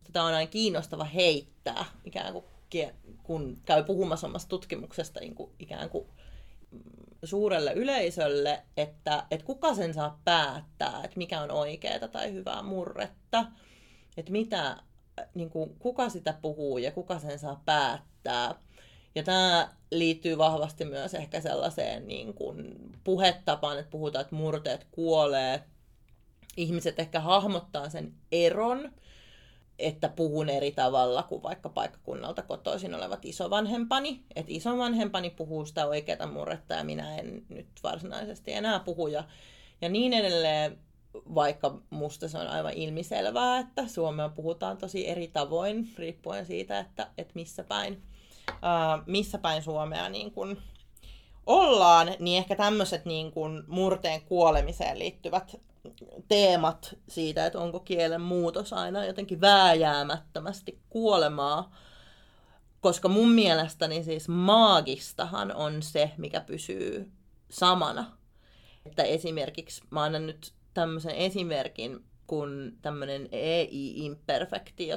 tätä 0.03 0.23
on 0.23 0.33
aina 0.33 0.51
kiinnostava 0.51 1.03
heittää 1.03 1.85
ikään 2.05 2.33
kuin 2.33 2.45
kun 3.23 3.57
käy 3.65 3.83
puhumassa 3.83 4.27
omasta 4.27 4.49
tutkimuksesta 4.49 5.19
niin 5.19 5.35
kuin 5.35 5.51
ikään 5.59 5.89
kuin 5.89 6.07
suurelle 7.23 7.73
yleisölle, 7.73 8.63
että, 8.77 9.23
että 9.31 9.45
kuka 9.45 9.75
sen 9.75 9.93
saa 9.93 10.21
päättää, 10.25 11.01
että 11.03 11.17
mikä 11.17 11.41
on 11.41 11.51
oikeaa 11.51 12.07
tai 12.11 12.33
hyvää 12.33 12.61
murretta, 12.61 13.45
että 14.17 14.31
mitä, 14.31 14.77
niin 15.35 15.49
kuin, 15.49 15.75
kuka 15.79 16.09
sitä 16.09 16.33
puhuu 16.41 16.77
ja 16.77 16.91
kuka 16.91 17.19
sen 17.19 17.39
saa 17.39 17.61
päättää. 17.65 18.55
Ja 19.15 19.23
tämä 19.23 19.69
liittyy 19.91 20.37
vahvasti 20.37 20.85
myös 20.85 21.13
ehkä 21.13 21.41
sellaiseen 21.41 22.07
niin 22.07 22.33
kuin 22.33 22.75
puhetapaan, 23.03 23.79
että 23.79 23.91
puhutaan, 23.91 24.21
että 24.21 24.35
murteet 24.35 24.87
kuolee. 24.91 25.63
Ihmiset 26.57 26.99
ehkä 26.99 27.19
hahmottaa 27.19 27.89
sen 27.89 28.13
eron, 28.31 28.91
että 29.79 30.09
puhun 30.09 30.49
eri 30.49 30.71
tavalla 30.71 31.23
kuin 31.23 31.43
vaikka 31.43 31.69
paikkakunnalta 31.69 32.41
kotoisin 32.41 32.95
olevat 32.95 33.25
isovanhempani. 33.25 34.23
Että 34.35 34.51
isovanhempani 34.51 35.29
puhuu 35.29 35.65
sitä 35.65 35.85
oikeaa 35.85 36.27
murretta 36.27 36.73
ja 36.73 36.83
minä 36.83 37.17
en 37.17 37.45
nyt 37.49 37.67
varsinaisesti 37.83 38.53
enää 38.53 38.79
puhu. 38.79 39.07
Ja, 39.07 39.23
ja 39.81 39.89
niin 39.89 40.13
edelleen, 40.13 40.77
vaikka 41.13 41.81
musta 41.89 42.29
se 42.29 42.37
on 42.37 42.47
aivan 42.47 42.73
ilmiselvää, 42.73 43.59
että 43.59 43.87
Suomea 43.87 44.29
puhutaan 44.29 44.77
tosi 44.77 45.07
eri 45.07 45.27
tavoin, 45.27 45.93
riippuen 45.97 46.45
siitä, 46.45 46.79
että, 46.79 47.07
että 47.17 47.31
missä 47.35 47.63
päin 47.63 48.01
missä 49.05 49.37
päin 49.37 49.63
Suomea 49.63 50.09
niin 50.09 50.31
kun 50.31 50.61
ollaan, 51.45 52.09
niin 52.19 52.37
ehkä 52.37 52.55
tämmöiset 52.55 53.05
niin 53.05 53.31
kun 53.31 53.63
murteen 53.67 54.21
kuolemiseen 54.21 54.99
liittyvät 54.99 55.55
teemat 56.27 56.95
siitä, 57.07 57.45
että 57.45 57.59
onko 57.59 57.79
kielen 57.79 58.21
muutos 58.21 58.73
aina 58.73 59.05
jotenkin 59.05 59.41
vääjäämättömästi 59.41 60.79
kuolemaa, 60.89 61.75
koska 62.81 63.07
mun 63.07 63.29
mielestäni 63.29 64.03
siis 64.03 64.29
maagistahan 64.29 65.55
on 65.55 65.83
se, 65.83 66.11
mikä 66.17 66.41
pysyy 66.41 67.11
samana. 67.49 68.17
Että 68.85 69.03
esimerkiksi, 69.03 69.81
mä 69.89 70.03
annan 70.03 70.27
nyt 70.27 70.53
tämmöisen 70.73 71.15
esimerkin, 71.15 72.05
kun 72.27 72.77
tämmöinen 72.81 73.29
ei-imperfekti, 73.31 74.87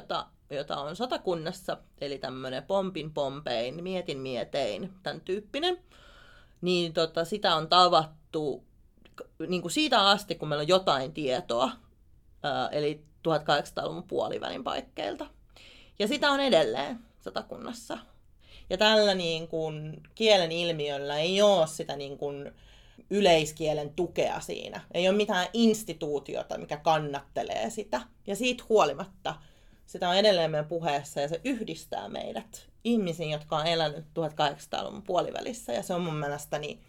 jota 0.49 0.77
on 0.77 0.95
satakunnassa, 0.95 1.77
eli 2.01 2.17
tämmöinen 2.17 2.63
pompin 2.63 3.13
pompein, 3.13 3.83
mietin 3.83 4.17
mietein, 4.17 4.93
tämän 5.03 5.21
tyyppinen, 5.21 5.77
niin 6.61 6.93
tota, 6.93 7.25
sitä 7.25 7.55
on 7.55 7.69
tavattu 7.69 8.63
niin 9.47 9.61
kuin 9.61 9.71
siitä 9.71 10.09
asti, 10.09 10.35
kun 10.35 10.47
meillä 10.47 10.61
on 10.61 10.67
jotain 10.67 11.13
tietoa, 11.13 11.71
ää, 12.43 12.69
eli 12.69 13.05
1800-luvun 13.27 14.03
puolivälin 14.03 14.63
paikkeilta. 14.63 15.25
Ja 15.99 16.07
sitä 16.07 16.31
on 16.31 16.39
edelleen 16.39 16.99
satakunnassa. 17.19 17.97
Ja 18.69 18.77
tällä 18.77 19.13
niin 19.13 19.47
kuin, 19.47 20.03
kielen 20.15 20.51
ilmiöllä 20.51 21.17
ei 21.17 21.41
ole 21.41 21.67
sitä 21.67 21.95
niin 21.95 22.17
kuin, 22.17 22.53
yleiskielen 23.09 23.93
tukea 23.93 24.39
siinä. 24.39 24.81
Ei 24.93 25.09
ole 25.09 25.17
mitään 25.17 25.47
instituutiota, 25.53 26.57
mikä 26.57 26.77
kannattelee 26.77 27.69
sitä. 27.69 28.01
Ja 28.27 28.35
siitä 28.35 28.63
huolimatta 28.69 29.35
sitä 29.85 30.09
on 30.09 30.15
edelleen 30.15 30.51
meidän 30.51 30.67
puheessa 30.67 31.21
ja 31.21 31.27
se 31.27 31.41
yhdistää 31.43 32.09
meidät 32.09 32.69
ihmisiin, 32.83 33.29
jotka 33.29 33.57
on 33.57 33.67
elänyt 33.67 34.05
1800-luvun 34.05 35.03
puolivälissä. 35.03 35.73
Ja 35.73 35.83
se 35.83 35.93
on 35.93 36.01
mun 36.01 36.15
mielestäni 36.15 36.79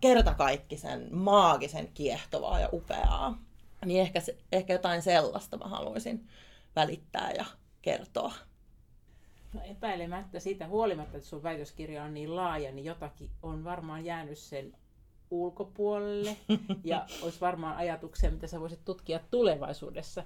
kertakaikkisen 0.00 1.08
maagisen 1.14 1.88
kiehtovaa 1.94 2.60
ja 2.60 2.68
upeaa. 2.72 3.38
Niin 3.84 4.00
ehkä, 4.00 4.20
se, 4.20 4.36
ehkä 4.52 4.72
jotain 4.72 5.02
sellaista 5.02 5.56
mä 5.56 5.64
haluaisin 5.64 6.28
välittää 6.76 7.32
ja 7.32 7.44
kertoa. 7.82 8.32
No 9.54 9.60
epäilemättä 9.64 10.40
siitä 10.40 10.66
huolimatta, 10.66 11.16
että 11.16 11.28
sun 11.28 11.42
väitöskirja 11.42 12.04
on 12.04 12.14
niin 12.14 12.36
laaja, 12.36 12.72
niin 12.72 12.84
jotakin 12.84 13.30
on 13.42 13.64
varmaan 13.64 14.04
jäänyt 14.04 14.38
sen 14.38 14.76
ulkopuolelle. 15.30 16.36
Ja 16.84 17.06
olisi 17.22 17.40
varmaan 17.40 17.76
ajatuksia, 17.76 18.30
mitä 18.30 18.46
sä 18.46 18.60
voisit 18.60 18.84
tutkia 18.84 19.20
tulevaisuudessa 19.30 20.24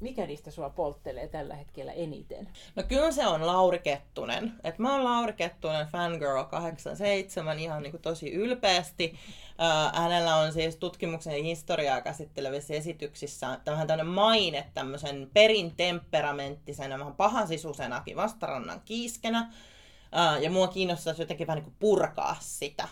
mikä 0.00 0.26
niistä 0.26 0.50
sua 0.50 0.70
polttelee 0.70 1.28
tällä 1.28 1.54
hetkellä 1.54 1.92
eniten? 1.92 2.48
No 2.76 2.82
kyllä 2.82 3.12
se 3.12 3.26
on 3.26 3.46
Lauri 3.46 3.78
Kettunen. 3.78 4.52
Et 4.64 4.78
mä 4.78 4.92
oon 4.92 5.04
Lauri 5.04 5.32
Kettunen 5.32 5.86
Fangirl 5.86 6.44
87 6.44 7.58
ihan 7.58 7.82
niin 7.82 7.90
kuin 7.90 8.02
tosi 8.02 8.32
ylpeästi. 8.32 9.14
Äh, 9.60 10.02
hänellä 10.02 10.36
on 10.36 10.52
siis 10.52 10.76
tutkimuksen 10.76 11.44
historiaa 11.44 12.00
käsittelevissä 12.00 12.74
esityksissä 12.74 13.58
vähän 13.66 13.86
tämmöinen 13.86 14.14
maine 14.14 14.70
tämmöisen 14.74 15.30
perin 15.32 15.76
temperamenttisena, 15.76 16.98
vähän 16.98 17.14
pahasisusenakin 17.14 18.16
vastarannan 18.16 18.82
kiiskenä. 18.84 19.52
Äh, 20.16 20.42
ja 20.42 20.50
mua 20.50 20.68
kiinnostaisi 20.68 21.22
jotenkin 21.22 21.46
vähän 21.46 21.56
niin 21.56 21.64
kuin 21.64 21.76
purkaa 21.78 22.36
sitä 22.40 22.88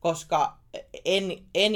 koska 0.00 0.59
en, 1.04 1.24
en 1.54 1.72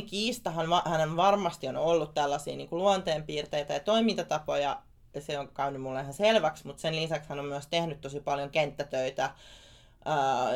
hän, 0.54 0.66
hänen 0.84 1.16
varmasti 1.16 1.68
on 1.68 1.76
ollut 1.76 2.14
tällaisia 2.14 2.56
niin 2.56 2.68
kuin 2.68 2.82
luonteenpiirteitä 2.82 3.74
ja 3.74 3.80
toimintatapoja, 3.80 4.82
ja 5.14 5.20
se 5.20 5.38
on 5.38 5.48
käynyt 5.48 5.82
mulle 5.82 6.00
ihan 6.00 6.14
selväksi, 6.14 6.66
mutta 6.66 6.80
sen 6.80 6.96
lisäksi 6.96 7.28
hän 7.28 7.38
on 7.38 7.44
myös 7.44 7.66
tehnyt 7.66 8.00
tosi 8.00 8.20
paljon 8.20 8.50
kenttätöitä, 8.50 9.30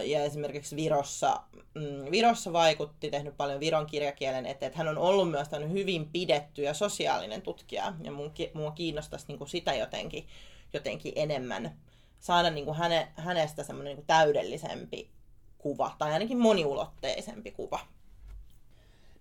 ja 0.05 0.23
esimerkiksi 0.23 0.77
Virossa, 0.77 1.41
mm, 1.75 2.11
Virossa 2.11 2.53
vaikutti, 2.53 3.11
tehnyt 3.11 3.37
paljon 3.37 3.61
Viron 3.61 3.87
kirjakielen 3.87 4.47
eteen, 4.47 4.69
että 4.69 4.79
hän 4.79 4.89
on 4.89 4.99
ollut 4.99 5.31
myös 5.31 5.49
hyvin 5.73 6.09
pidetty 6.09 6.63
ja 6.63 6.75
sosiaalinen 6.75 7.43
tutkija, 7.43 7.93
ja 8.03 8.13
mua 8.55 8.71
kiinnostaisi 8.71 9.25
niin 9.29 9.39
kuin 9.39 9.49
sitä 9.49 9.75
jotenkin, 9.75 10.27
jotenkin 10.73 11.13
enemmän 11.17 11.79
saada 12.21 12.51
niin 12.51 12.65
kuin 12.65 12.77
häne, 12.77 13.09
hänestä 13.17 13.63
semmoinen 13.63 13.97
niin 13.97 14.07
täydellisempi 14.07 15.11
kuva, 15.59 15.95
tai 15.99 16.13
ainakin 16.13 16.39
moniulotteisempi 16.39 17.51
kuva. 17.51 17.81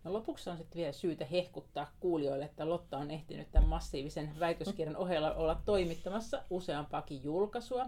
No 0.03 0.13
lopuksi 0.13 0.49
on 0.49 0.57
sitten 0.57 0.79
vielä 0.79 0.91
syytä 0.91 1.25
hehkuttaa 1.25 1.91
kuulijoille, 1.99 2.45
että 2.45 2.69
Lotta 2.69 2.97
on 2.97 3.11
ehtinyt 3.11 3.51
tämän 3.51 3.69
massiivisen 3.69 4.39
väitöskirjan 4.39 4.97
ohella 4.97 5.33
olla 5.33 5.61
toimittamassa 5.65 6.43
useampaakin 6.49 7.23
julkaisua. 7.23 7.85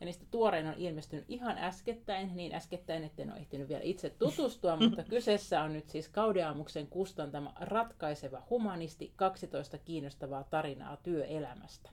Ja 0.00 0.06
niistä 0.06 0.24
tuorein 0.30 0.66
on 0.66 0.74
ilmestynyt 0.76 1.24
ihan 1.28 1.58
äskettäin, 1.58 2.36
niin 2.36 2.54
äskettäin, 2.54 3.04
etten 3.04 3.32
ole 3.32 3.40
ehtinyt 3.40 3.68
vielä 3.68 3.82
itse 3.84 4.10
tutustua, 4.10 4.76
mutta 4.80 5.04
kyseessä 5.04 5.62
on 5.62 5.72
nyt 5.72 5.88
siis 5.88 6.08
Kaudeaamuksen 6.08 6.86
kustantama 6.86 7.52
Ratkaiseva 7.60 8.42
humanisti, 8.50 9.12
12 9.16 9.78
kiinnostavaa 9.78 10.44
tarinaa 10.44 10.96
työelämästä. 10.96 11.90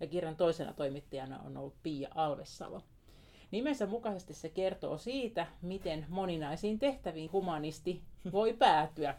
Ja 0.00 0.06
kirjan 0.06 0.36
toisena 0.36 0.72
toimittajana 0.72 1.38
on 1.38 1.56
ollut 1.56 1.82
Pia 1.82 2.08
Alvessalo. 2.14 2.82
Nimensä 3.50 3.86
mukaisesti 3.86 4.34
se 4.34 4.48
kertoo 4.48 4.98
siitä, 4.98 5.46
miten 5.62 6.06
moninaisiin 6.08 6.78
tehtäviin 6.78 7.32
humanisti 7.32 8.02
voi 8.32 8.52
päätyä. 8.64 9.14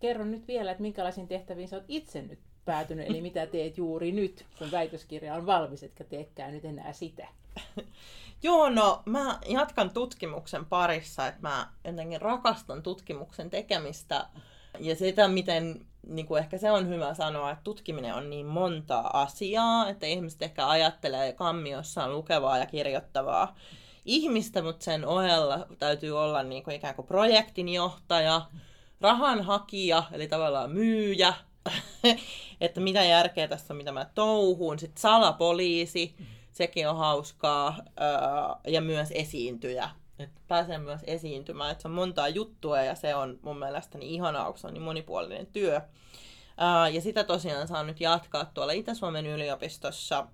Kerron 0.00 0.30
nyt 0.30 0.48
vielä, 0.48 0.70
että 0.70 0.82
minkälaisiin 0.82 1.28
tehtäviin 1.28 1.68
sä 1.68 1.76
oot 1.76 1.84
itse 1.88 2.22
nyt 2.22 2.38
päätynyt, 2.64 3.06
eli 3.08 3.20
mitä 3.20 3.46
teet 3.46 3.78
juuri 3.78 4.12
nyt, 4.12 4.46
kun 4.58 4.70
väitöskirja 4.70 5.34
on 5.34 5.46
valmis, 5.46 5.82
etkä 5.82 6.04
teekään 6.04 6.52
nyt 6.52 6.64
enää 6.64 6.92
sitä. 6.92 7.28
Joo, 8.42 8.70
no 8.70 9.02
mä 9.06 9.38
jatkan 9.48 9.90
tutkimuksen 9.90 10.64
parissa, 10.64 11.26
että 11.26 11.42
mä 11.42 11.68
jotenkin 11.84 12.20
rakastan 12.20 12.82
tutkimuksen 12.82 13.50
tekemistä 13.50 14.26
ja 14.80 14.96
sitä, 14.96 15.28
miten 15.28 15.86
niin 16.06 16.26
kuin 16.26 16.38
ehkä 16.38 16.58
se 16.58 16.70
on 16.70 16.88
hyvä 16.88 17.14
sanoa, 17.14 17.50
että 17.50 17.64
tutkiminen 17.64 18.14
on 18.14 18.30
niin 18.30 18.46
montaa 18.46 19.20
asiaa, 19.22 19.88
että 19.88 20.06
ihmiset 20.06 20.42
ehkä 20.42 20.68
ajattelee 20.68 21.32
kammiossaan 21.32 22.12
lukevaa 22.12 22.58
ja 22.58 22.66
kirjoittavaa 22.66 23.56
ihmistä, 24.04 24.62
mutta 24.62 24.84
sen 24.84 25.06
ohella 25.06 25.66
täytyy 25.78 26.18
olla 26.18 26.42
niin 26.42 26.64
kuin 26.64 26.76
ikään 26.76 26.94
kuin 26.94 27.06
projektinjohtaja, 27.06 28.42
rahanhakija, 29.00 30.02
eli 30.12 30.28
tavallaan 30.28 30.70
myyjä, 30.70 31.34
että 32.60 32.80
mitä 32.80 33.04
järkeä 33.04 33.48
tässä 33.48 33.74
on, 33.74 33.76
mitä 33.76 33.92
mä 33.92 34.06
touhuun, 34.14 34.78
sitten 34.78 35.00
salapoliisi, 35.00 36.14
sekin 36.52 36.88
on 36.88 36.96
hauskaa, 36.96 37.76
ja 38.66 38.80
myös 38.80 39.08
esiintyjä, 39.14 39.90
että 40.18 40.40
pääsen 40.48 40.80
myös 40.80 41.00
esiintymään, 41.04 41.70
että 41.70 41.82
se 41.82 41.88
on 41.88 41.94
montaa 41.94 42.28
juttua 42.28 42.82
ja 42.82 42.94
se 42.94 43.14
on 43.14 43.38
mun 43.42 43.58
mielestäni 43.58 44.14
ihanaa, 44.14 44.50
kun 44.50 44.58
se 44.58 44.66
on 44.66 44.74
niin 44.74 44.82
monipuolinen 44.82 45.46
työ. 45.46 45.80
Ää, 46.56 46.88
ja 46.88 47.00
sitä 47.00 47.24
tosiaan 47.24 47.68
saa 47.68 47.82
nyt 47.82 48.00
jatkaa 48.00 48.44
tuolla 48.44 48.72
Itä-Suomen 48.72 49.26
yliopistossa. 49.26 50.26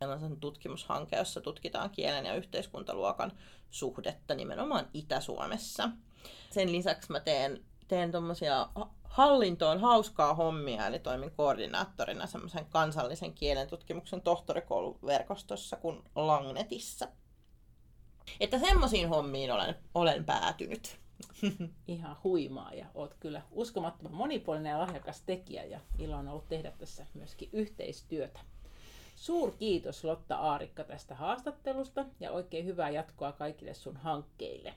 Meillä 0.00 0.16
on 0.16 0.40
tutkimushanke, 0.40 1.16
jossa 1.16 1.40
tutkitaan 1.40 1.90
kielen 1.90 2.26
ja 2.26 2.34
yhteiskuntaluokan 2.34 3.32
suhdetta 3.70 4.34
nimenomaan 4.34 4.88
Itä-Suomessa. 4.94 5.88
Sen 6.50 6.72
lisäksi 6.72 7.12
mä 7.12 7.20
teen, 7.20 7.64
teen 7.88 8.12
tuommoisia 8.12 8.68
hallintoon 9.04 9.80
hauskaa 9.80 10.34
hommia, 10.34 10.86
eli 10.86 10.98
toimin 10.98 11.30
koordinaattorina 11.30 12.26
semmoisen 12.26 12.66
kansallisen 12.66 13.34
kielen 13.34 13.68
tutkimuksen 13.68 14.20
tohtorikouluverkostossa 14.20 15.76
kuin 15.76 16.02
Langnetissa. 16.14 17.08
Että 18.40 18.58
semmoisiin 18.58 19.08
hommiin 19.08 19.52
olen, 19.52 19.74
olen 19.94 20.24
päätynyt. 20.24 20.98
Ihan 21.88 22.16
huimaa 22.24 22.74
ja 22.74 22.86
oot 22.94 23.14
kyllä 23.20 23.42
uskomattoman 23.52 24.14
monipuolinen 24.14 24.70
ja 24.70 24.78
lahjakas 24.78 25.22
tekijä 25.22 25.64
ja 25.64 25.80
ilo 25.98 26.16
on 26.16 26.28
ollut 26.28 26.48
tehdä 26.48 26.70
tässä 26.70 27.06
myöskin 27.14 27.48
yhteistyötä. 27.52 28.40
Suur 29.16 29.52
kiitos 29.58 30.04
Lotta 30.04 30.36
Aarikka 30.36 30.84
tästä 30.84 31.14
haastattelusta 31.14 32.04
ja 32.20 32.32
oikein 32.32 32.66
hyvää 32.66 32.90
jatkoa 32.90 33.32
kaikille 33.32 33.74
sun 33.74 33.96
hankkeille. 33.96 34.74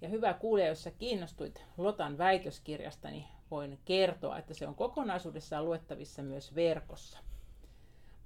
Ja 0.00 0.08
hyvä 0.08 0.34
kuulija, 0.34 0.66
jos 0.66 0.82
sä 0.82 0.90
kiinnostuit 0.90 1.64
Lotan 1.76 2.18
väitöskirjasta, 2.18 3.10
niin 3.10 3.24
voin 3.50 3.78
kertoa, 3.84 4.38
että 4.38 4.54
se 4.54 4.66
on 4.66 4.74
kokonaisuudessaan 4.74 5.64
luettavissa 5.64 6.22
myös 6.22 6.54
verkossa. 6.54 7.18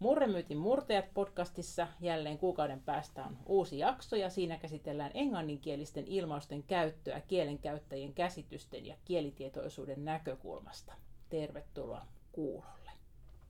Murremyytin 0.01 0.57
murteet 0.57 1.15
podcastissa 1.15 1.87
jälleen 2.01 2.39
kuukauden 2.39 2.81
päästä 2.81 3.25
on 3.25 3.37
uusi 3.47 3.79
jakso 3.79 4.17
ja 4.17 4.31
siinä 4.31 4.59
käsitellään 4.59 5.11
englanninkielisten 5.15 6.07
ilmausten 6.07 6.63
käyttöä 6.63 7.21
kielenkäyttäjien 7.21 8.15
käsitysten 8.15 8.87
ja 8.87 8.97
kielitietoisuuden 9.05 10.05
näkökulmasta. 10.05 10.93
Tervetuloa 11.29 12.07
kuulolle. 12.33 12.80